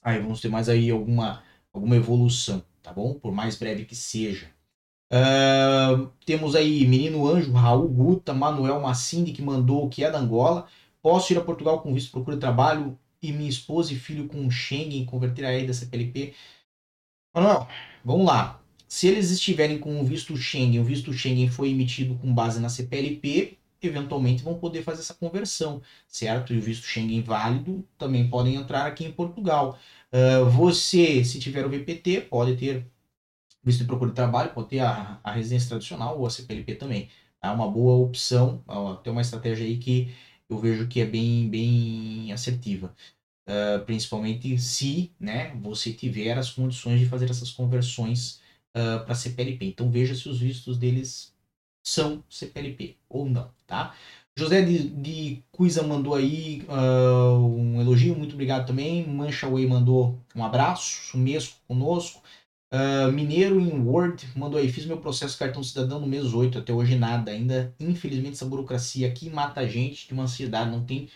aí 0.03 0.21
vamos 0.21 0.41
ter 0.41 0.49
mais 0.49 0.69
aí 0.69 0.91
alguma, 0.91 1.43
alguma 1.73 1.97
evolução, 1.97 2.65
tá 2.83 2.93
bom? 2.93 3.15
Por 3.15 3.33
mais 3.33 3.57
breve 3.57 3.85
que 3.85 3.95
seja. 3.95 4.54
Uh, 5.15 6.11
temos 6.27 6.57
aí 6.57 6.85
Menino 6.89 7.29
Anjo, 7.29 7.53
Raul 7.53 7.89
Guta, 7.89 8.35
Manuel 8.35 8.81
Massindi, 8.81 9.33
que 9.33 9.41
mandou 9.41 9.89
que 9.89 10.03
é 10.03 10.11
da 10.11 10.19
Angola. 10.19 10.67
Posso 11.01 11.33
ir 11.33 11.39
a 11.39 11.41
Portugal 11.41 11.81
com 11.81 11.95
visto 11.95 12.11
procura 12.11 12.37
trabalho 12.37 12.99
e 13.23 13.31
minha 13.31 13.49
esposa 13.49 13.93
e 13.93 13.97
filho 13.97 14.27
com 14.27 14.51
Schengen, 14.51 15.05
converter 15.05 15.45
a 15.45 15.53
ele 15.55 15.69
da 15.69 15.75
CPLP? 15.75 16.35
Manuel, 17.33 17.69
vamos 18.05 18.27
lá. 18.27 18.61
Se 18.89 19.07
eles 19.07 19.31
estiverem 19.31 19.79
com 19.79 20.01
o 20.01 20.05
visto 20.05 20.37
Schengen, 20.37 20.81
o 20.81 20.85
visto 20.85 21.13
Schengen 21.13 21.49
foi 21.49 21.71
emitido 21.71 22.17
com 22.17 22.35
base 22.35 22.61
na 22.61 22.69
CPLP, 22.69 23.57
eventualmente 23.83 24.43
vão 24.43 24.59
poder 24.59 24.83
fazer 24.83 25.01
essa 25.01 25.15
conversão, 25.15 25.81
certo? 26.09 26.53
E 26.53 26.59
o 26.59 26.61
visto 26.61 26.87
Schengen 26.87 27.23
válido 27.23 27.85
também 27.97 28.29
podem 28.29 28.57
entrar 28.57 28.87
aqui 28.87 29.05
em 29.05 29.13
Portugal. 29.13 29.79
Uh, 30.13 30.49
você, 30.51 31.25
se 31.25 31.39
tiver 31.39 31.65
o 31.67 31.71
VPT, 31.71 32.23
pode 32.23 32.57
ter 32.57 32.87
visto 33.65 33.81
de 33.81 33.87
procura 33.87 34.11
de 34.11 34.17
trabalho, 34.17 34.53
pode 34.53 34.69
ter 34.69 34.81
a, 34.81 35.19
a 35.23 35.33
residência 35.33 35.69
tradicional 35.69 36.19
ou 36.19 36.27
a 36.27 36.31
CPLP 36.31 36.75
também. 36.75 37.09
É 37.43 37.49
uma 37.51 37.71
boa 37.71 38.05
opção, 38.05 38.63
tem 39.03 39.13
uma 39.13 39.23
estratégia 39.23 39.67
aí 39.67 39.79
que 39.79 40.15
eu 40.49 40.59
vejo 40.59 40.89
que 40.89 41.01
é 41.01 41.07
bem, 41.07 41.49
bem 41.49 42.33
assertiva. 42.33 42.95
Uh, 43.47 43.85
principalmente 43.85 44.57
se 44.59 45.13
né, 45.21 45.55
você 45.57 45.93
tiver 45.93 46.39
as 46.39 46.51
condições 46.51 46.99
de 46.99 47.07
fazer 47.07 47.29
essas 47.29 47.51
conversões 47.51 48.41
uh, 48.75 49.05
para 49.05 49.15
CPLP. 49.15 49.67
Então 49.67 49.91
veja 49.91 50.15
se 50.15 50.29
os 50.29 50.41
vistos 50.41 50.79
deles 50.79 51.35
são 51.85 52.25
CPLP 52.29 52.97
ou 53.09 53.29
não, 53.29 53.51
tá? 53.67 53.95
José 54.37 54.63
de, 54.63 54.89
de 54.89 55.45
Cuiza 55.53 55.83
mandou 55.83 56.15
aí 56.15 56.67
uh, 56.69 57.39
um 57.39 57.81
elogio, 57.81 58.17
muito 58.17 58.33
obrigado 58.33 58.67
também. 58.67 59.07
Mancha 59.07 59.49
Way 59.49 59.67
mandou 59.67 60.19
um 60.35 60.45
abraço, 60.45 61.11
sumesco 61.11 61.57
conosco. 61.69 62.21
Uh, 62.75 63.13
Mineiro 63.13 63.61
em 63.61 63.79
Word 63.87 64.29
mandou 64.35 64.59
aí, 64.59 64.69
fiz 64.69 64.85
meu 64.85 64.99
processo 64.99 65.39
cartão 65.39 65.63
cidadão 65.63 66.01
no 66.01 66.09
mês 66.09 66.35
8, 66.35 66.59
até 66.59 66.73
hoje 66.73 66.97
nada. 66.97 67.31
Ainda, 67.31 67.73
infelizmente, 67.79 68.33
essa 68.33 68.47
burocracia 68.47 69.07
aqui 69.07 69.31
mata 69.31 69.61
a 69.61 69.69
gente 69.69 70.09
de 70.09 70.13
uma 70.13 70.25
ansiedade. 70.25 70.73
Não 70.73 70.85
tem 70.85 71.09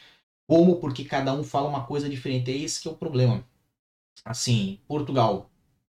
como, 0.47 0.77
porque 0.77 1.05
cada 1.05 1.33
um 1.35 1.43
fala 1.43 1.69
uma 1.69 1.85
coisa 1.85 2.09
diferente. 2.09 2.49
É 2.53 2.57
esse 2.57 2.81
que 2.81 2.87
é 2.87 2.93
o 2.93 2.97
problema. 2.97 3.45
Assim, 4.25 4.79
Portugal 4.87 5.51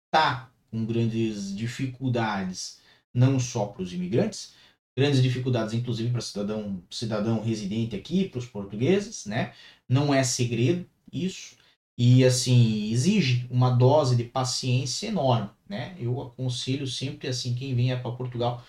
tá 0.10 0.50
com 0.72 0.86
grandes 0.86 1.54
dificuldades, 1.54 2.80
não 3.14 3.38
só 3.38 3.66
para 3.66 3.82
os 3.82 3.92
imigrantes, 3.92 4.54
grandes 4.98 5.22
dificuldades, 5.22 5.74
inclusive 5.74 6.10
para 6.10 6.22
cidadão 6.22 6.82
cidadão 6.90 7.42
residente 7.42 7.98
aqui, 7.98 8.30
para 8.30 8.40
os 8.40 8.46
portugueses, 8.46 9.26
né? 9.26 9.54
Não 9.90 10.14
é 10.14 10.24
segredo 10.24 10.88
isso 11.12 11.58
e 12.00 12.24
assim 12.24 12.90
exige 12.94 13.46
uma 13.52 13.70
dose 13.72 14.16
de 14.16 14.24
paciência 14.24 15.08
enorme, 15.08 15.50
né? 15.68 15.98
Eu 16.00 16.22
aconselho 16.22 16.88
sempre 16.88 17.28
assim 17.28 17.54
quem 17.54 17.76
venha 17.76 18.00
para 18.00 18.14
Portugal 18.14 18.64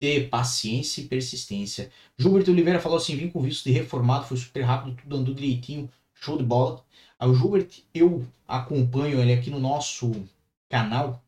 ter 0.00 0.28
paciência 0.28 1.00
e 1.00 1.06
persistência. 1.06 1.92
Gilberto 2.18 2.50
Oliveira 2.50 2.80
falou 2.80 2.98
assim: 2.98 3.16
vim 3.16 3.30
com 3.30 3.40
visto 3.40 3.64
de 3.64 3.70
reformado, 3.70 4.26
foi 4.26 4.36
super 4.36 4.62
rápido, 4.62 4.96
tudo 4.96 5.16
andou 5.16 5.32
direitinho, 5.32 5.88
show 6.12 6.36
de 6.36 6.42
bola. 6.42 6.84
O 7.20 7.32
Gilbert, 7.32 7.68
eu 7.94 8.26
acompanho 8.48 9.20
ele 9.20 9.32
aqui 9.32 9.48
no 9.48 9.60
nosso 9.60 10.10
canal, 10.68 11.22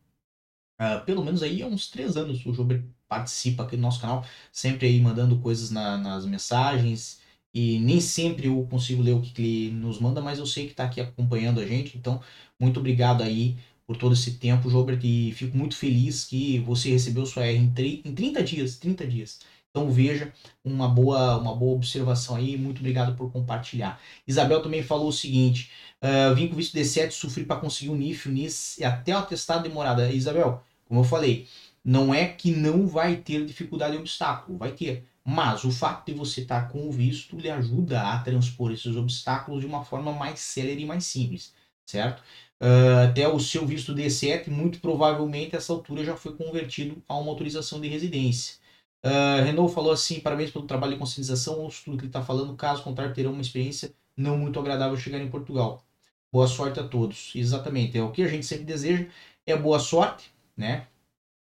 uh, 0.81 1.05
pelo 1.05 1.23
menos 1.23 1.41
aí 1.41 1.61
há 1.61 1.67
uns 1.67 1.89
três 1.89 2.17
anos. 2.17 2.45
O 2.45 2.53
Gilbert 2.53 2.83
participa 3.07 3.63
aqui 3.63 3.77
do 3.77 3.81
nosso 3.81 4.01
canal, 4.01 4.25
sempre 4.51 4.87
aí 4.87 4.99
mandando 4.99 5.39
coisas 5.39 5.71
na, 5.71 5.97
nas 5.97 6.25
mensagens 6.25 7.21
e 7.55 7.79
nem 7.79 8.01
sempre 8.01 8.47
eu 8.47 8.67
consigo 8.69 9.01
ler 9.01 9.13
o 9.13 9.21
que 9.21 9.41
ele 9.41 9.71
nos 9.71 9.97
manda, 9.97 10.21
mas 10.21 10.39
eu 10.39 10.45
sei 10.45 10.65
que 10.65 10.71
está 10.71 10.83
aqui 10.83 10.99
acompanhando 10.99 11.61
a 11.61 11.65
gente, 11.65 11.97
então 11.97 12.21
muito 12.59 12.81
obrigado 12.81 13.23
aí 13.23 13.55
por 13.87 13.95
todo 13.95 14.13
esse 14.13 14.31
tempo, 14.33 14.69
Jobert, 14.69 14.99
e 15.03 15.31
fico 15.31 15.57
muito 15.57 15.77
feliz 15.77 16.25
que 16.25 16.59
você 16.59 16.89
recebeu 16.89 17.25
sua 17.25 17.45
R 17.45 17.57
em, 17.57 18.01
em 18.03 18.13
30 18.13 18.43
dias, 18.43 18.77
30 18.77 19.07
dias. 19.07 19.39
Então 19.69 19.89
veja 19.89 20.33
uma 20.63 20.87
boa, 20.87 21.37
uma 21.37 21.55
boa 21.55 21.75
observação 21.75 22.35
aí, 22.35 22.57
muito 22.57 22.79
obrigado 22.79 23.15
por 23.15 23.31
compartilhar. 23.31 24.01
Isabel 24.27 24.61
também 24.61 24.83
falou 24.83 25.07
o 25.09 25.13
seguinte, 25.13 25.71
uh, 26.01 26.35
vim 26.35 26.47
com 26.47 26.55
visto 26.55 26.75
D7, 26.77 27.11
sofri 27.11 27.45
para 27.45 27.59
conseguir 27.59 27.89
o 27.91 27.95
NIF, 27.95 28.27
o 28.27 28.31
NIS 28.31 28.79
e 28.79 28.83
até 28.83 29.15
o 29.15 29.19
atestado 29.19 29.63
demorada. 29.63 30.11
Isabel, 30.11 30.61
como 30.85 31.01
eu 31.01 31.03
falei, 31.03 31.47
não 31.83 32.13
é 32.13 32.27
que 32.27 32.51
não 32.51 32.87
vai 32.87 33.17
ter 33.17 33.45
dificuldade 33.45 33.95
e 33.95 33.99
obstáculo, 33.99 34.57
vai 34.57 34.71
ter. 34.71 35.05
Mas 35.27 35.63
o 35.63 35.71
fato 35.71 36.05
de 36.05 36.13
você 36.13 36.41
estar 36.41 36.69
com 36.69 36.87
o 36.87 36.91
visto 36.91 37.35
lhe 37.37 37.49
ajuda 37.49 38.01
a 38.01 38.19
transpor 38.19 38.71
esses 38.71 38.95
obstáculos 38.95 39.61
de 39.61 39.67
uma 39.67 39.83
forma 39.83 40.13
mais 40.13 40.39
célere 40.39 40.83
e 40.83 40.85
mais 40.85 41.03
simples, 41.05 41.51
certo? 41.83 42.21
Uh, 42.61 43.09
até 43.09 43.27
o 43.27 43.39
seu 43.39 43.65
visto 43.65 43.93
D7, 43.95 44.49
muito 44.49 44.79
provavelmente 44.79 45.55
essa 45.55 45.73
altura 45.73 46.05
já 46.05 46.15
foi 46.15 46.35
convertido 46.35 47.03
a 47.07 47.17
uma 47.17 47.31
autorização 47.31 47.81
de 47.81 47.87
residência. 47.87 48.57
Uh, 49.03 49.43
Renault 49.43 49.73
falou 49.73 49.91
assim: 49.91 50.19
parabéns 50.19 50.51
pelo 50.51 50.67
trabalho 50.67 50.93
de 50.93 50.99
conscientização, 50.99 51.59
ouço 51.59 51.83
tudo 51.85 51.97
que 51.97 52.03
ele 52.03 52.09
está 52.09 52.21
falando, 52.21 52.55
caso 52.55 52.83
contrário, 52.83 53.13
terão 53.13 53.33
uma 53.33 53.41
experiência 53.41 53.93
não 54.15 54.37
muito 54.37 54.59
agradável 54.59 54.95
chegar 54.97 55.19
em 55.19 55.29
Portugal. 55.29 55.83
Boa 56.31 56.47
sorte 56.47 56.79
a 56.79 56.87
todos. 56.87 57.31
Exatamente, 57.35 57.97
é 57.97 58.03
o 58.03 58.11
que 58.11 58.21
a 58.23 58.27
gente 58.27 58.45
sempre 58.45 58.65
deseja, 58.65 59.07
é 59.45 59.57
boa 59.57 59.79
sorte, 59.79 60.31
né? 60.55 60.87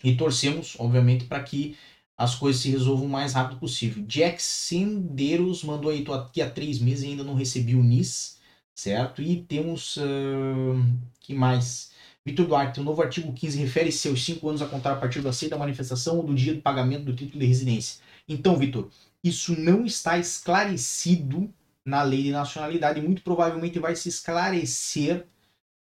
E 0.03 0.15
torcemos, 0.15 0.75
obviamente, 0.79 1.25
para 1.25 1.43
que 1.43 1.77
as 2.21 2.35
coisas 2.35 2.61
se 2.61 2.69
resolvam 2.69 3.07
o 3.07 3.09
mais 3.09 3.33
rápido 3.33 3.59
possível. 3.59 4.03
Jack 4.05 4.41
Sendeiros 4.41 5.63
mandou 5.63 5.89
aí, 5.89 6.03
tô 6.03 6.13
aqui 6.13 6.39
há 6.39 6.47
três 6.47 6.77
meses 6.77 7.03
e 7.03 7.07
ainda 7.07 7.23
não 7.23 7.33
recebi 7.33 7.75
o 7.75 7.81
NIS, 7.81 8.37
certo? 8.75 9.23
E 9.23 9.41
temos, 9.41 9.97
uh, 9.97 10.97
que 11.19 11.33
mais? 11.33 11.91
Vitor 12.23 12.45
Duarte, 12.45 12.79
o 12.79 12.83
novo 12.83 13.01
artigo 13.01 13.33
15 13.33 13.57
refere-se 13.57 14.07
aos 14.07 14.23
cinco 14.23 14.47
anos 14.47 14.61
a 14.61 14.67
contar 14.67 14.91
a 14.91 14.95
partir 14.97 15.19
do 15.21 15.29
aceito 15.29 15.49
da 15.49 15.57
manifestação 15.57 16.17
ou 16.17 16.23
do 16.23 16.35
dia 16.35 16.53
do 16.53 16.61
pagamento 16.61 17.05
do 17.05 17.15
título 17.15 17.39
de 17.39 17.47
residência. 17.47 17.99
Então, 18.29 18.55
Vitor, 18.55 18.91
isso 19.23 19.59
não 19.59 19.83
está 19.83 20.19
esclarecido 20.19 21.51
na 21.83 22.03
lei 22.03 22.21
de 22.21 22.31
nacionalidade 22.31 22.99
e 22.99 23.03
muito 23.03 23.23
provavelmente 23.23 23.79
vai 23.79 23.95
se 23.95 24.09
esclarecer 24.09 25.25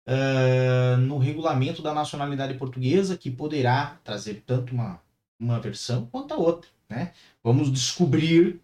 uh, 0.07 0.97
no 0.99 1.19
regulamento 1.19 1.83
da 1.83 1.93
nacionalidade 1.93 2.55
portuguesa, 2.55 3.19
que 3.19 3.29
poderá 3.29 3.99
trazer 4.05 4.45
tanto 4.47 4.73
uma 4.73 5.01
uma 5.39 5.61
versão 5.61 6.07
quanto 6.07 6.35
a 6.35 6.37
outra. 6.37 6.69
Né? 6.89 7.13
Vamos 7.43 7.73
descobrir 7.73 8.61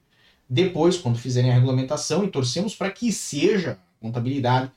depois, 0.48 0.96
quando 0.96 1.18
fizerem 1.18 1.50
a 1.50 1.54
regulamentação, 1.54 2.24
e 2.24 2.30
torcemos 2.30 2.74
para 2.74 2.90
que 2.90 3.10
seja 3.12 3.72
a 3.72 4.00
contabilidade 4.00 4.70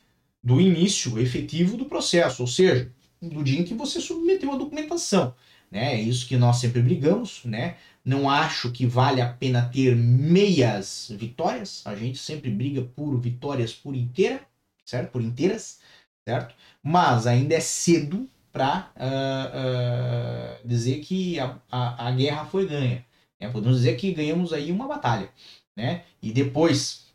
do 0.43 0.61
início 0.61 1.19
efetivo 1.19 1.75
do 1.75 1.85
processo, 1.85 2.41
ou 2.41 2.47
seja, 2.47 2.91
do 3.21 3.43
dia 3.43 3.59
em 3.59 3.63
que 3.63 3.73
você 3.73 3.99
submeteu 3.99 4.51
a 4.51 4.57
documentação. 4.57 5.35
Né? 5.69 5.95
É 5.95 6.01
isso 6.01 6.27
que 6.27 6.37
nós 6.37 6.57
sempre 6.57 6.81
brigamos, 6.81 7.41
né? 7.43 7.75
Não 8.03 8.29
acho 8.29 8.71
que 8.71 8.85
vale 8.85 9.19
a 9.19 9.27
pena 9.27 9.67
ter 9.67 9.93
meias 9.93 11.11
vitórias. 11.17 11.81
A 11.85 11.93
gente 11.93 12.17
sempre 12.17 12.49
briga 12.49 12.81
por 12.81 13.19
vitórias 13.19 13.73
por 13.73 13.93
inteira, 13.93 14.41
certo? 14.85 15.11
Por 15.11 15.21
inteiras, 15.21 15.79
certo? 16.25 16.55
Mas 16.81 17.27
ainda 17.27 17.55
é 17.55 17.59
cedo 17.59 18.29
para 18.57 18.91
uh, 18.95 18.99
ah, 18.99 19.51
uh, 19.53 20.55
ah, 20.55 20.59
dizer 20.65 20.99
que 21.01 21.39
a, 21.39 21.59
a, 21.71 22.07
a, 22.07 22.11
guerra 22.11 22.43
foi 22.45 22.65
ganha. 22.65 23.05
Né? 23.39 23.49
Podemos 23.49 23.77
dizer 23.77 23.95
que 23.97 24.11
ganhamos 24.11 24.51
aí 24.51 24.71
uma 24.71 24.87
batalha. 24.87 25.29
Né? 25.75 26.03
E 26.19 26.31
depois 26.31 27.05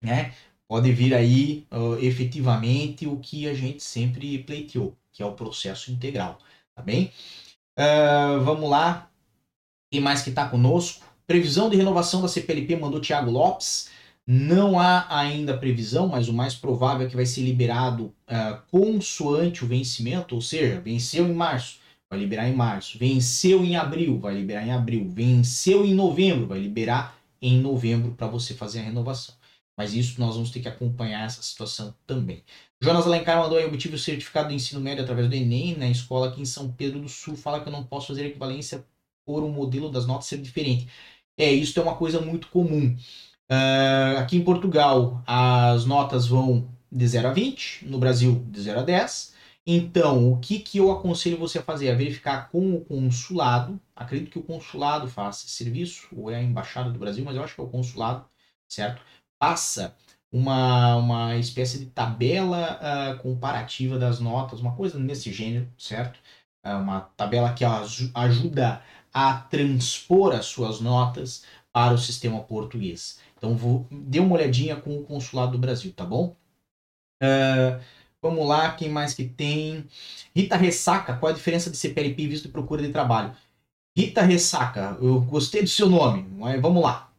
né, 0.00 0.32
pode 0.68 0.92
vir 0.92 1.14
aí 1.14 1.66
uh, 1.72 1.98
efetivamente 2.00 3.08
o 3.08 3.18
que 3.18 3.48
a 3.48 3.54
gente 3.54 3.82
sempre 3.82 4.38
pleiteou, 4.38 4.96
que 5.10 5.20
é 5.20 5.26
o 5.26 5.32
processo 5.32 5.90
integral. 5.90 6.38
Tá 6.76 6.82
bem? 6.82 7.12
vamos 8.44 8.70
lá. 8.70 9.08
Quem 9.90 10.00
mais 10.00 10.22
que 10.22 10.30
está 10.30 10.48
conosco? 10.48 11.04
Previsão 11.26 11.68
de 11.68 11.76
renovação 11.76 12.22
da 12.22 12.28
CPLP 12.28 12.76
mandou 12.76 13.00
Thiago 13.00 13.30
Lopes. 13.30 13.90
Não 14.30 14.78
há 14.78 15.06
ainda 15.08 15.56
previsão, 15.56 16.06
mas 16.06 16.28
o 16.28 16.34
mais 16.34 16.54
provável 16.54 17.06
é 17.06 17.08
que 17.08 17.16
vai 17.16 17.24
ser 17.24 17.40
liberado 17.40 18.14
uh, 18.28 18.60
consoante 18.70 19.64
o 19.64 19.66
vencimento, 19.66 20.34
ou 20.34 20.42
seja, 20.42 20.82
venceu 20.82 21.26
em 21.26 21.32
março, 21.32 21.78
vai 22.10 22.18
liberar 22.18 22.46
em 22.46 22.54
março, 22.54 22.98
venceu 22.98 23.64
em 23.64 23.74
abril, 23.74 24.18
vai 24.18 24.34
liberar 24.34 24.66
em 24.66 24.70
abril, 24.70 25.08
venceu 25.08 25.82
em 25.82 25.94
novembro, 25.94 26.46
vai 26.46 26.58
liberar 26.58 27.18
em 27.40 27.58
novembro 27.58 28.12
para 28.12 28.26
você 28.26 28.52
fazer 28.52 28.80
a 28.80 28.82
renovação. 28.82 29.34
Mas 29.74 29.94
isso 29.94 30.20
nós 30.20 30.34
vamos 30.34 30.50
ter 30.50 30.60
que 30.60 30.68
acompanhar 30.68 31.24
essa 31.24 31.40
situação 31.40 31.94
também. 32.06 32.44
Jonas 32.82 33.06
Alencar 33.06 33.38
mandou 33.38 33.56
aí, 33.56 33.64
obtive 33.64 33.94
o 33.94 33.98
certificado 33.98 34.48
do 34.48 34.54
ensino 34.54 34.78
médio 34.78 35.04
através 35.04 35.26
do 35.26 35.34
Enem 35.34 35.74
na 35.74 35.88
escola 35.88 36.28
aqui 36.28 36.42
em 36.42 36.44
São 36.44 36.70
Pedro 36.70 37.00
do 37.00 37.08
Sul. 37.08 37.34
Fala 37.34 37.62
que 37.62 37.68
eu 37.68 37.72
não 37.72 37.82
posso 37.82 38.08
fazer 38.08 38.26
equivalência 38.26 38.84
por 39.24 39.42
um 39.42 39.50
modelo 39.50 39.88
das 39.90 40.06
notas 40.06 40.26
ser 40.26 40.36
diferente. 40.36 40.86
É, 41.34 41.50
isso 41.50 41.78
é 41.80 41.82
uma 41.82 41.96
coisa 41.96 42.20
muito 42.20 42.48
comum. 42.48 42.94
Uh, 43.50 44.18
aqui 44.18 44.36
em 44.36 44.44
Portugal, 44.44 45.22
as 45.26 45.86
notas 45.86 46.26
vão 46.26 46.68
de 46.92 47.06
0 47.06 47.28
a 47.28 47.32
20, 47.32 47.86
no 47.86 47.98
Brasil, 47.98 48.44
de 48.50 48.60
0 48.60 48.80
a 48.80 48.82
10. 48.82 49.34
Então, 49.66 50.32
o 50.32 50.38
que, 50.38 50.58
que 50.58 50.78
eu 50.78 50.90
aconselho 50.90 51.38
você 51.38 51.58
a 51.58 51.62
fazer? 51.62 51.88
É 51.88 51.94
verificar 51.94 52.50
com 52.50 52.74
o 52.74 52.84
consulado. 52.84 53.80
Acredito 53.94 54.30
que 54.30 54.38
o 54.38 54.42
consulado 54.42 55.08
faça 55.08 55.46
esse 55.46 55.54
serviço, 55.54 56.08
ou 56.16 56.30
é 56.30 56.36
a 56.36 56.42
embaixada 56.42 56.90
do 56.90 56.98
Brasil, 56.98 57.24
mas 57.24 57.36
eu 57.36 57.42
acho 57.42 57.54
que 57.54 57.60
é 57.60 57.64
o 57.64 57.68
consulado, 57.68 58.26
certo? 58.68 59.02
Passa 59.38 59.94
uma, 60.32 60.96
uma 60.96 61.36
espécie 61.36 61.78
de 61.78 61.86
tabela 61.86 62.78
uh, 62.80 63.22
comparativa 63.22 63.98
das 63.98 64.20
notas, 64.20 64.60
uma 64.60 64.74
coisa 64.74 64.98
nesse 64.98 65.32
gênero, 65.32 65.68
certo? 65.78 66.18
Uh, 66.64 66.76
uma 66.78 67.00
tabela 67.16 67.52
que 67.52 67.64
ajuda 68.14 68.82
a 69.12 69.34
transpor 69.34 70.34
as 70.34 70.46
suas 70.46 70.80
notas 70.80 71.44
para 71.72 71.94
o 71.94 71.98
sistema 71.98 72.40
português. 72.42 73.20
Então 73.38 73.56
vou, 73.56 73.86
dê 73.90 74.18
uma 74.18 74.34
olhadinha 74.34 74.76
com 74.76 74.98
o 74.98 75.04
consulado 75.04 75.52
do 75.52 75.58
Brasil, 75.58 75.92
tá 75.92 76.04
bom? 76.04 76.36
Uh, 77.22 77.80
vamos 78.20 78.46
lá, 78.46 78.72
quem 78.72 78.88
mais 78.88 79.14
que 79.14 79.24
tem? 79.24 79.86
Rita 80.34 80.56
Ressaca, 80.56 81.16
qual 81.16 81.32
a 81.32 81.34
diferença 81.34 81.70
de 81.70 81.76
CPLP 81.76 82.22
e 82.22 82.28
visto 82.28 82.46
de 82.46 82.52
procura 82.52 82.82
de 82.82 82.90
trabalho? 82.90 83.34
Rita 83.96 84.22
Ressaca, 84.22 84.98
eu 85.00 85.20
gostei 85.22 85.62
do 85.62 85.68
seu 85.68 85.88
nome, 85.88 86.26
vamos 86.60 86.82
lá. 86.82 87.10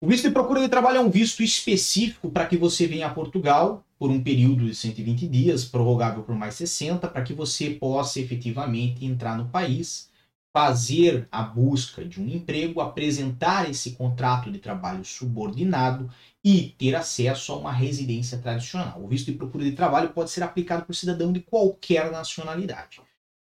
O 0.00 0.08
visto 0.08 0.26
de 0.26 0.34
procura 0.34 0.60
de 0.60 0.68
trabalho 0.68 0.96
é 0.98 1.00
um 1.00 1.10
visto 1.10 1.44
específico 1.44 2.28
para 2.28 2.46
que 2.46 2.56
você 2.56 2.88
venha 2.88 3.06
a 3.06 3.14
Portugal 3.14 3.84
por 3.96 4.10
um 4.10 4.20
período 4.20 4.66
de 4.66 4.74
120 4.74 5.28
dias, 5.28 5.64
prorrogável 5.64 6.24
por 6.24 6.34
mais 6.34 6.56
60, 6.56 7.06
para 7.06 7.22
que 7.22 7.32
você 7.32 7.70
possa 7.70 8.18
efetivamente 8.18 9.04
entrar 9.04 9.38
no 9.38 9.46
país 9.46 10.10
fazer 10.52 11.26
a 11.32 11.42
busca 11.42 12.04
de 12.04 12.20
um 12.20 12.28
emprego, 12.28 12.80
apresentar 12.80 13.70
esse 13.70 13.92
contrato 13.92 14.50
de 14.50 14.58
trabalho 14.58 15.04
subordinado 15.04 16.10
e 16.44 16.74
ter 16.76 16.94
acesso 16.94 17.52
a 17.52 17.56
uma 17.56 17.72
residência 17.72 18.36
tradicional. 18.38 19.02
O 19.02 19.08
visto 19.08 19.30
de 19.30 19.38
procura 19.38 19.64
de 19.64 19.72
trabalho 19.72 20.10
pode 20.10 20.30
ser 20.30 20.42
aplicado 20.42 20.84
por 20.84 20.94
cidadão 20.94 21.32
de 21.32 21.40
qualquer 21.40 22.10
nacionalidade. 22.10 23.00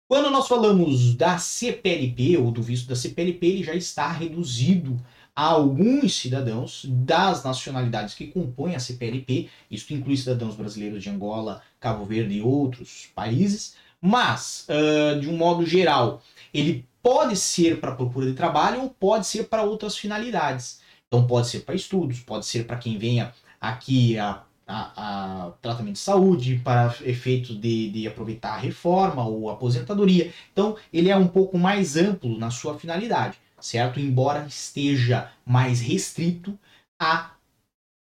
Quando 0.08 0.30
nós 0.30 0.48
falamos 0.48 1.16
da 1.16 1.38
CPLP 1.38 2.38
ou 2.38 2.52
do 2.52 2.62
visto 2.62 2.88
da 2.88 2.96
CPLP, 2.96 3.48
ele 3.48 3.64
já 3.64 3.74
está 3.74 4.12
reduzido 4.12 4.98
a 5.36 5.46
alguns 5.46 6.16
cidadãos 6.16 6.86
das 6.88 7.44
nacionalidades 7.44 8.14
que 8.14 8.28
compõem 8.28 8.76
a 8.76 8.80
CPLP, 8.80 9.50
isso 9.72 9.92
inclui 9.94 10.16
cidadãos 10.16 10.56
brasileiros 10.56 11.02
de 11.02 11.10
Angola, 11.10 11.64
Cabo 11.80 12.06
Verde 12.06 12.36
e 12.36 12.42
outros 12.42 13.10
países, 13.16 13.76
mas, 14.00 14.68
uh, 14.70 15.20
de 15.20 15.28
um 15.28 15.36
modo 15.36 15.66
geral, 15.66 16.22
ele 16.54 16.86
pode 17.04 17.36
ser 17.38 17.80
para 17.80 17.96
procura 17.96 18.26
de 18.26 18.34
trabalho 18.34 18.82
ou 18.82 18.90
pode 18.90 19.28
ser 19.28 19.44
para 19.44 19.62
outras 19.64 19.96
finalidades. 19.96 20.82
Então, 21.08 21.28
pode 21.28 21.48
ser 21.48 21.60
para 21.60 21.76
estudos, 21.76 22.22
pode 22.22 22.46
ser 22.46 22.66
para 22.66 22.78
quem 22.78 22.98
venha 22.98 23.34
aqui 23.62 24.18
a 24.18 24.44
a, 24.68 25.46
a, 25.46 25.52
tratamento 25.62 25.94
de 25.94 26.00
saúde, 26.00 26.62
para 26.64 26.96
efeitos 27.02 27.60
de, 27.60 27.90
de 27.90 28.08
aproveitar 28.08 28.54
a 28.54 28.58
reforma 28.58 29.26
ou 29.26 29.50
aposentadoria. 29.50 30.34
Então, 30.52 30.78
ele 30.92 31.10
é 31.10 31.18
um 31.18 31.28
pouco 31.28 31.58
mais 31.58 31.96
amplo 31.96 32.38
na 32.38 32.50
sua 32.50 32.78
finalidade, 32.78 33.38
certo? 33.60 34.00
Embora 34.00 34.46
esteja 34.48 35.32
mais 35.46 35.82
restrito 35.82 36.58
a 37.00 37.32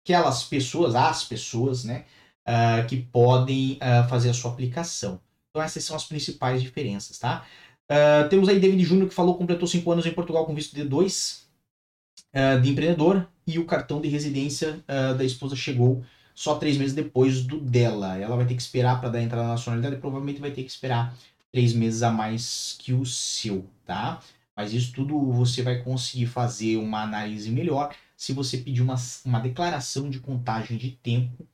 aquelas 0.04 0.42
pessoas, 0.44 0.94
as 0.94 1.24
pessoas, 1.24 1.84
né, 1.84 2.04
uh, 2.46 2.86
que 2.86 2.96
podem 2.96 3.74
uh, 3.74 4.08
fazer 4.08 4.30
a 4.30 4.34
sua 4.34 4.50
aplicação. 4.50 5.20
Então, 5.50 5.62
essas 5.62 5.84
são 5.84 5.96
as 5.96 6.04
principais 6.04 6.62
diferenças, 6.62 7.18
tá? 7.18 7.44
Uh, 7.90 8.28
temos 8.28 8.48
aí 8.48 8.60
David 8.60 8.84
Júnior 8.84 9.08
que 9.08 9.14
falou 9.14 9.36
completou 9.36 9.66
cinco 9.66 9.90
anos 9.90 10.04
em 10.04 10.12
Portugal 10.12 10.44
com 10.44 10.54
visto 10.54 10.76
D2 10.76 11.46
de 12.62 12.70
empreendedor 12.70 13.26
e 13.46 13.58
o 13.58 13.64
cartão 13.64 14.00
de 14.02 14.08
residência 14.08 14.84
da 14.86 15.24
esposa 15.24 15.56
chegou 15.56 16.04
só 16.38 16.56
três 16.56 16.76
meses 16.76 16.94
depois 16.94 17.42
do 17.42 17.58
dela. 17.58 18.16
Ela 18.16 18.36
vai 18.36 18.46
ter 18.46 18.54
que 18.54 18.62
esperar 18.62 19.00
para 19.00 19.08
dar 19.08 19.20
entrada 19.20 19.42
na 19.44 19.52
nacionalidade 19.54 19.96
e 19.96 19.98
provavelmente 19.98 20.40
vai 20.40 20.52
ter 20.52 20.62
que 20.62 20.70
esperar 20.70 21.12
três 21.50 21.72
meses 21.72 22.02
a 22.04 22.12
mais 22.12 22.76
que 22.78 22.92
o 22.92 23.04
seu, 23.04 23.68
tá? 23.84 24.20
Mas 24.54 24.72
isso 24.72 24.92
tudo 24.92 25.32
você 25.32 25.62
vai 25.62 25.82
conseguir 25.82 26.26
fazer 26.26 26.76
uma 26.76 27.02
análise 27.02 27.50
melhor 27.50 27.92
se 28.16 28.32
você 28.32 28.58
pedir 28.58 28.82
uma, 28.82 28.94
uma 29.24 29.40
declaração 29.40 30.08
de 30.08 30.20
contagem 30.20 30.76
de 30.78 30.92
tempo 30.92 31.44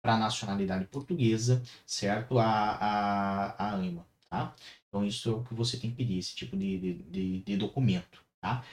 para 0.00 0.14
a 0.14 0.18
nacionalidade 0.18 0.84
portuguesa, 0.86 1.60
certo? 1.84 2.38
A, 2.38 2.46
a, 2.46 3.54
a 3.58 3.74
AMA, 3.74 4.06
tá? 4.30 4.54
Então 4.88 5.04
isso 5.04 5.28
é 5.28 5.32
o 5.32 5.42
que 5.42 5.54
você 5.54 5.76
tem 5.76 5.90
que 5.90 5.96
pedir, 5.96 6.18
esse 6.18 6.34
tipo 6.34 6.56
de, 6.56 6.94
de, 6.94 7.40
de 7.40 7.56
documento, 7.56 8.20
tá? 8.40 8.64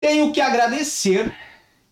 Tenho 0.00 0.32
que 0.32 0.40
agradecer 0.40 1.34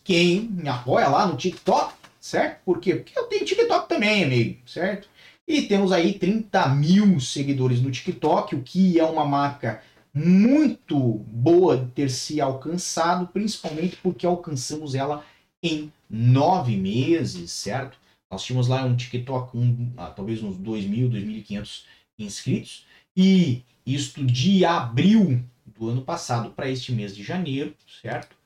quem 0.05 0.43
me 0.43 0.69
apoia 0.69 1.09
lá 1.09 1.27
no 1.27 1.37
TikTok, 1.37 1.95
certo? 2.21 2.63
Por 2.65 2.81
quê? 2.81 2.97
Porque 2.97 3.19
eu 3.19 3.25
tenho 3.25 3.45
TikTok 3.45 3.89
também, 3.89 4.25
amigo, 4.25 4.59
certo? 4.69 5.09
E 5.47 5.63
temos 5.63 5.93
aí 5.93 6.19
30 6.19 6.69
mil 6.69 7.19
seguidores 7.19 7.81
no 7.81 7.91
TikTok, 7.91 8.55
o 8.55 8.63
que 8.63 8.99
é 8.99 9.05
uma 9.05 9.25
marca 9.25 9.83
muito 10.15 10.99
boa 10.99 11.77
de 11.77 11.91
ter 11.93 12.11
se 12.11 12.41
alcançado, 12.41 13.27
principalmente 13.29 13.97
porque 13.97 14.27
alcançamos 14.27 14.95
ela 14.95 15.25
em 15.63 15.91
nove 16.09 16.77
meses, 16.77 17.51
certo? 17.51 17.97
Nós 18.31 18.45
tínhamos 18.45 18.69
lá 18.69 18.85
um 18.85 18.97
TikTok 18.97 19.53
com 19.53 19.93
ah, 19.97 20.11
talvez 20.11 20.43
uns 20.43 20.57
2.000, 20.57 21.11
2.500 21.11 21.85
inscritos, 22.19 22.87
e 23.17 23.63
isto 23.85 24.25
de 24.25 24.65
abril 24.65 25.45
do 25.67 25.89
ano 25.89 26.03
passado 26.03 26.51
para 26.51 26.71
este 26.71 26.93
mês 26.93 27.15
de 27.15 27.23
janeiro, 27.23 27.75
certo? 28.01 28.37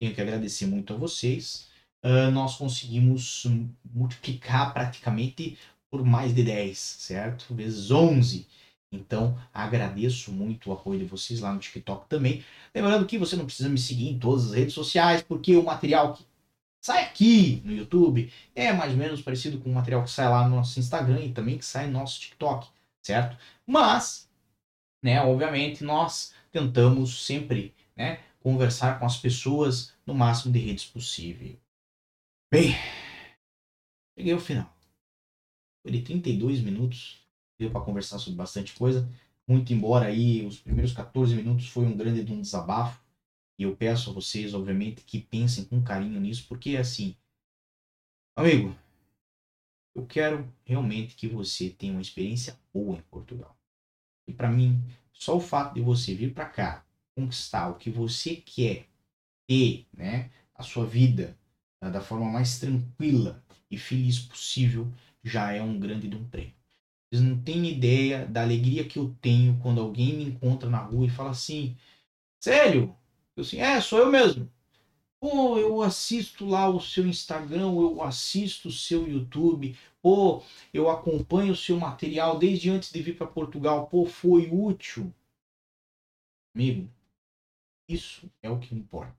Tenho 0.00 0.14
que 0.14 0.20
agradecer 0.20 0.66
muito 0.66 0.92
a 0.92 0.96
vocês 0.96 1.66
uh, 2.06 2.30
nós 2.30 2.56
conseguimos 2.56 3.46
multiplicar 3.92 4.72
praticamente 4.72 5.58
por 5.90 6.04
mais 6.04 6.34
de 6.34 6.42
10, 6.42 6.78
certo? 6.78 7.54
Vezes 7.54 7.90
11. 7.90 8.46
Então, 8.92 9.38
agradeço 9.52 10.32
muito 10.32 10.70
o 10.70 10.72
apoio 10.72 11.00
de 11.00 11.04
vocês 11.04 11.40
lá 11.40 11.52
no 11.52 11.58
TikTok 11.58 12.08
também. 12.08 12.44
Lembrando 12.74 13.06
que 13.06 13.18
você 13.18 13.34
não 13.36 13.44
precisa 13.44 13.68
me 13.68 13.78
seguir 13.78 14.08
em 14.08 14.18
todas 14.18 14.46
as 14.46 14.52
redes 14.52 14.74
sociais, 14.74 15.22
porque 15.22 15.56
o 15.56 15.64
material 15.64 16.14
que 16.14 16.24
sai 16.80 17.04
aqui 17.04 17.60
no 17.64 17.72
YouTube 17.72 18.32
é 18.54 18.72
mais 18.72 18.92
ou 18.92 18.98
menos 18.98 19.20
parecido 19.20 19.58
com 19.58 19.70
o 19.70 19.74
material 19.74 20.04
que 20.04 20.10
sai 20.10 20.28
lá 20.28 20.48
no 20.48 20.56
nosso 20.56 20.78
Instagram 20.78 21.20
e 21.20 21.32
também 21.32 21.58
que 21.58 21.64
sai 21.64 21.86
no 21.86 21.94
nosso 21.94 22.20
TikTok, 22.20 22.68
certo? 23.06 23.38
Mas, 23.66 24.28
né, 25.02 25.22
obviamente, 25.22 25.84
nós 25.84 26.34
tentamos 26.50 27.24
sempre, 27.24 27.74
né, 27.96 28.22
conversar 28.40 28.98
com 28.98 29.06
as 29.06 29.16
pessoas 29.16 29.94
no 30.04 30.14
máximo 30.14 30.52
de 30.52 30.58
redes 30.58 30.84
possível. 30.84 31.58
Bem, 32.52 32.74
cheguei 34.16 34.32
ao 34.32 34.40
final. 34.40 34.72
Foi 35.82 35.92
de 35.92 36.02
32 36.02 36.60
minutos. 36.60 37.24
Deu 37.58 37.70
para 37.70 37.80
conversar 37.80 38.18
sobre 38.18 38.36
bastante 38.36 38.74
coisa. 38.74 39.08
Muito 39.48 39.72
embora 39.72 40.06
aí 40.06 40.44
os 40.44 40.58
primeiros 40.58 40.92
14 40.92 41.34
minutos 41.34 41.68
foi 41.68 41.84
um 41.84 41.96
grande 41.96 42.32
um 42.32 42.40
desabafo. 42.40 43.00
E 43.58 43.62
eu 43.62 43.74
peço 43.74 44.10
a 44.10 44.12
vocês, 44.12 44.52
obviamente, 44.52 45.02
que 45.02 45.18
pensem 45.18 45.64
com 45.64 45.82
carinho 45.82 46.20
nisso, 46.20 46.46
porque 46.46 46.76
assim, 46.76 47.16
amigo, 48.36 48.76
eu 49.96 50.06
quero 50.06 50.46
realmente 50.62 51.16
que 51.16 51.26
você 51.26 51.70
tenha 51.70 51.92
uma 51.92 52.02
experiência 52.02 52.58
boa 52.72 52.98
em 52.98 53.02
Portugal. 53.10 53.56
E 54.28 54.32
para 54.32 54.50
mim, 54.50 54.82
só 55.10 55.38
o 55.38 55.40
fato 55.40 55.74
de 55.74 55.80
você 55.80 56.14
vir 56.14 56.34
para 56.34 56.44
cá, 56.44 56.84
conquistar 57.16 57.70
o 57.70 57.76
que 57.76 57.88
você 57.88 58.36
quer 58.36 58.86
ter, 59.48 59.86
né, 59.96 60.30
a 60.54 60.62
sua 60.62 60.84
vida, 60.84 61.34
né, 61.82 61.90
da 61.90 62.02
forma 62.02 62.30
mais 62.30 62.60
tranquila 62.60 63.42
e 63.70 63.78
feliz 63.78 64.18
possível, 64.18 64.92
já 65.24 65.52
é 65.52 65.62
um 65.62 65.80
grande 65.80 66.08
de 66.08 66.16
um 66.16 66.28
prêmio. 66.28 66.54
Vocês 67.10 67.22
não 67.22 67.40
têm 67.40 67.66
ideia 67.66 68.26
da 68.26 68.42
alegria 68.42 68.86
que 68.86 68.98
eu 68.98 69.16
tenho 69.22 69.58
quando 69.60 69.80
alguém 69.80 70.14
me 70.14 70.24
encontra 70.24 70.68
na 70.68 70.78
rua 70.78 71.06
e 71.06 71.10
fala 71.10 71.30
assim: 71.30 71.74
Sério? 72.38 72.94
Eu 73.34 73.42
assim, 73.42 73.58
é, 73.58 73.80
sou 73.80 74.00
eu 74.00 74.10
mesmo. 74.10 74.50
Pô, 75.28 75.58
eu 75.58 75.82
assisto 75.82 76.46
lá 76.46 76.68
o 76.68 76.80
seu 76.80 77.04
Instagram, 77.04 77.72
eu 77.72 78.00
assisto 78.00 78.68
o 78.68 78.72
seu 78.72 79.08
YouTube, 79.08 79.76
pô, 80.00 80.40
eu 80.72 80.88
acompanho 80.88 81.52
o 81.52 81.56
seu 81.56 81.76
material 81.76 82.38
desde 82.38 82.70
antes 82.70 82.92
de 82.92 83.02
vir 83.02 83.16
para 83.16 83.26
Portugal, 83.26 83.88
pô, 83.88 84.06
foi 84.06 84.48
útil. 84.48 85.12
Amigo, 86.54 86.88
isso 87.88 88.30
é 88.40 88.48
o 88.48 88.60
que 88.60 88.72
importa, 88.72 89.18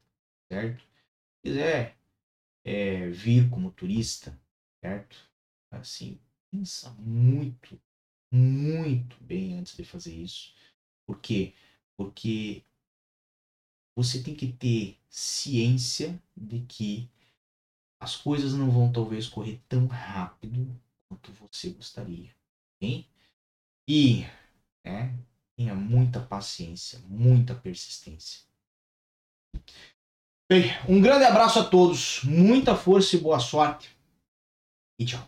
certo? 0.49 0.81
Se 0.81 1.41
quiser 1.43 1.97
é, 2.63 3.09
vir 3.09 3.49
como 3.49 3.69
turista, 3.69 4.39
certo? 4.81 5.29
Assim, 5.69 6.17
pensa 6.49 6.89
muito, 6.93 7.77
muito 8.31 9.21
bem 9.21 9.59
antes 9.59 9.75
de 9.75 9.83
fazer 9.83 10.15
isso. 10.15 10.55
Por 11.05 11.19
quê? 11.19 11.53
Porque 11.97 12.63
você 13.97 14.21
tem 14.21 14.35
que 14.35 14.53
ter 14.53 14.95
ciência 15.09 16.21
de 16.35 16.59
que 16.59 17.09
as 17.99 18.15
coisas 18.15 18.53
não 18.53 18.69
vão 18.69 18.91
talvez 18.91 19.27
correr 19.27 19.59
tão 19.67 19.87
rápido 19.87 20.79
quanto 21.09 21.31
você 21.33 21.71
gostaria. 21.71 22.29
Hein? 22.79 23.07
E 23.89 24.23
né, 24.85 25.17
tenha 25.55 25.73
muita 25.73 26.19
paciência, 26.19 26.99
muita 27.07 27.55
persistência. 27.55 28.41
Bem, 30.47 30.65
um 30.87 31.01
grande 31.01 31.25
abraço 31.25 31.57
a 31.57 31.67
todos, 31.67 32.21
muita 32.23 32.75
força 32.75 33.15
e 33.15 33.19
boa 33.19 33.39
sorte. 33.39 33.97
E 34.99 35.05
tchau. 35.05 35.27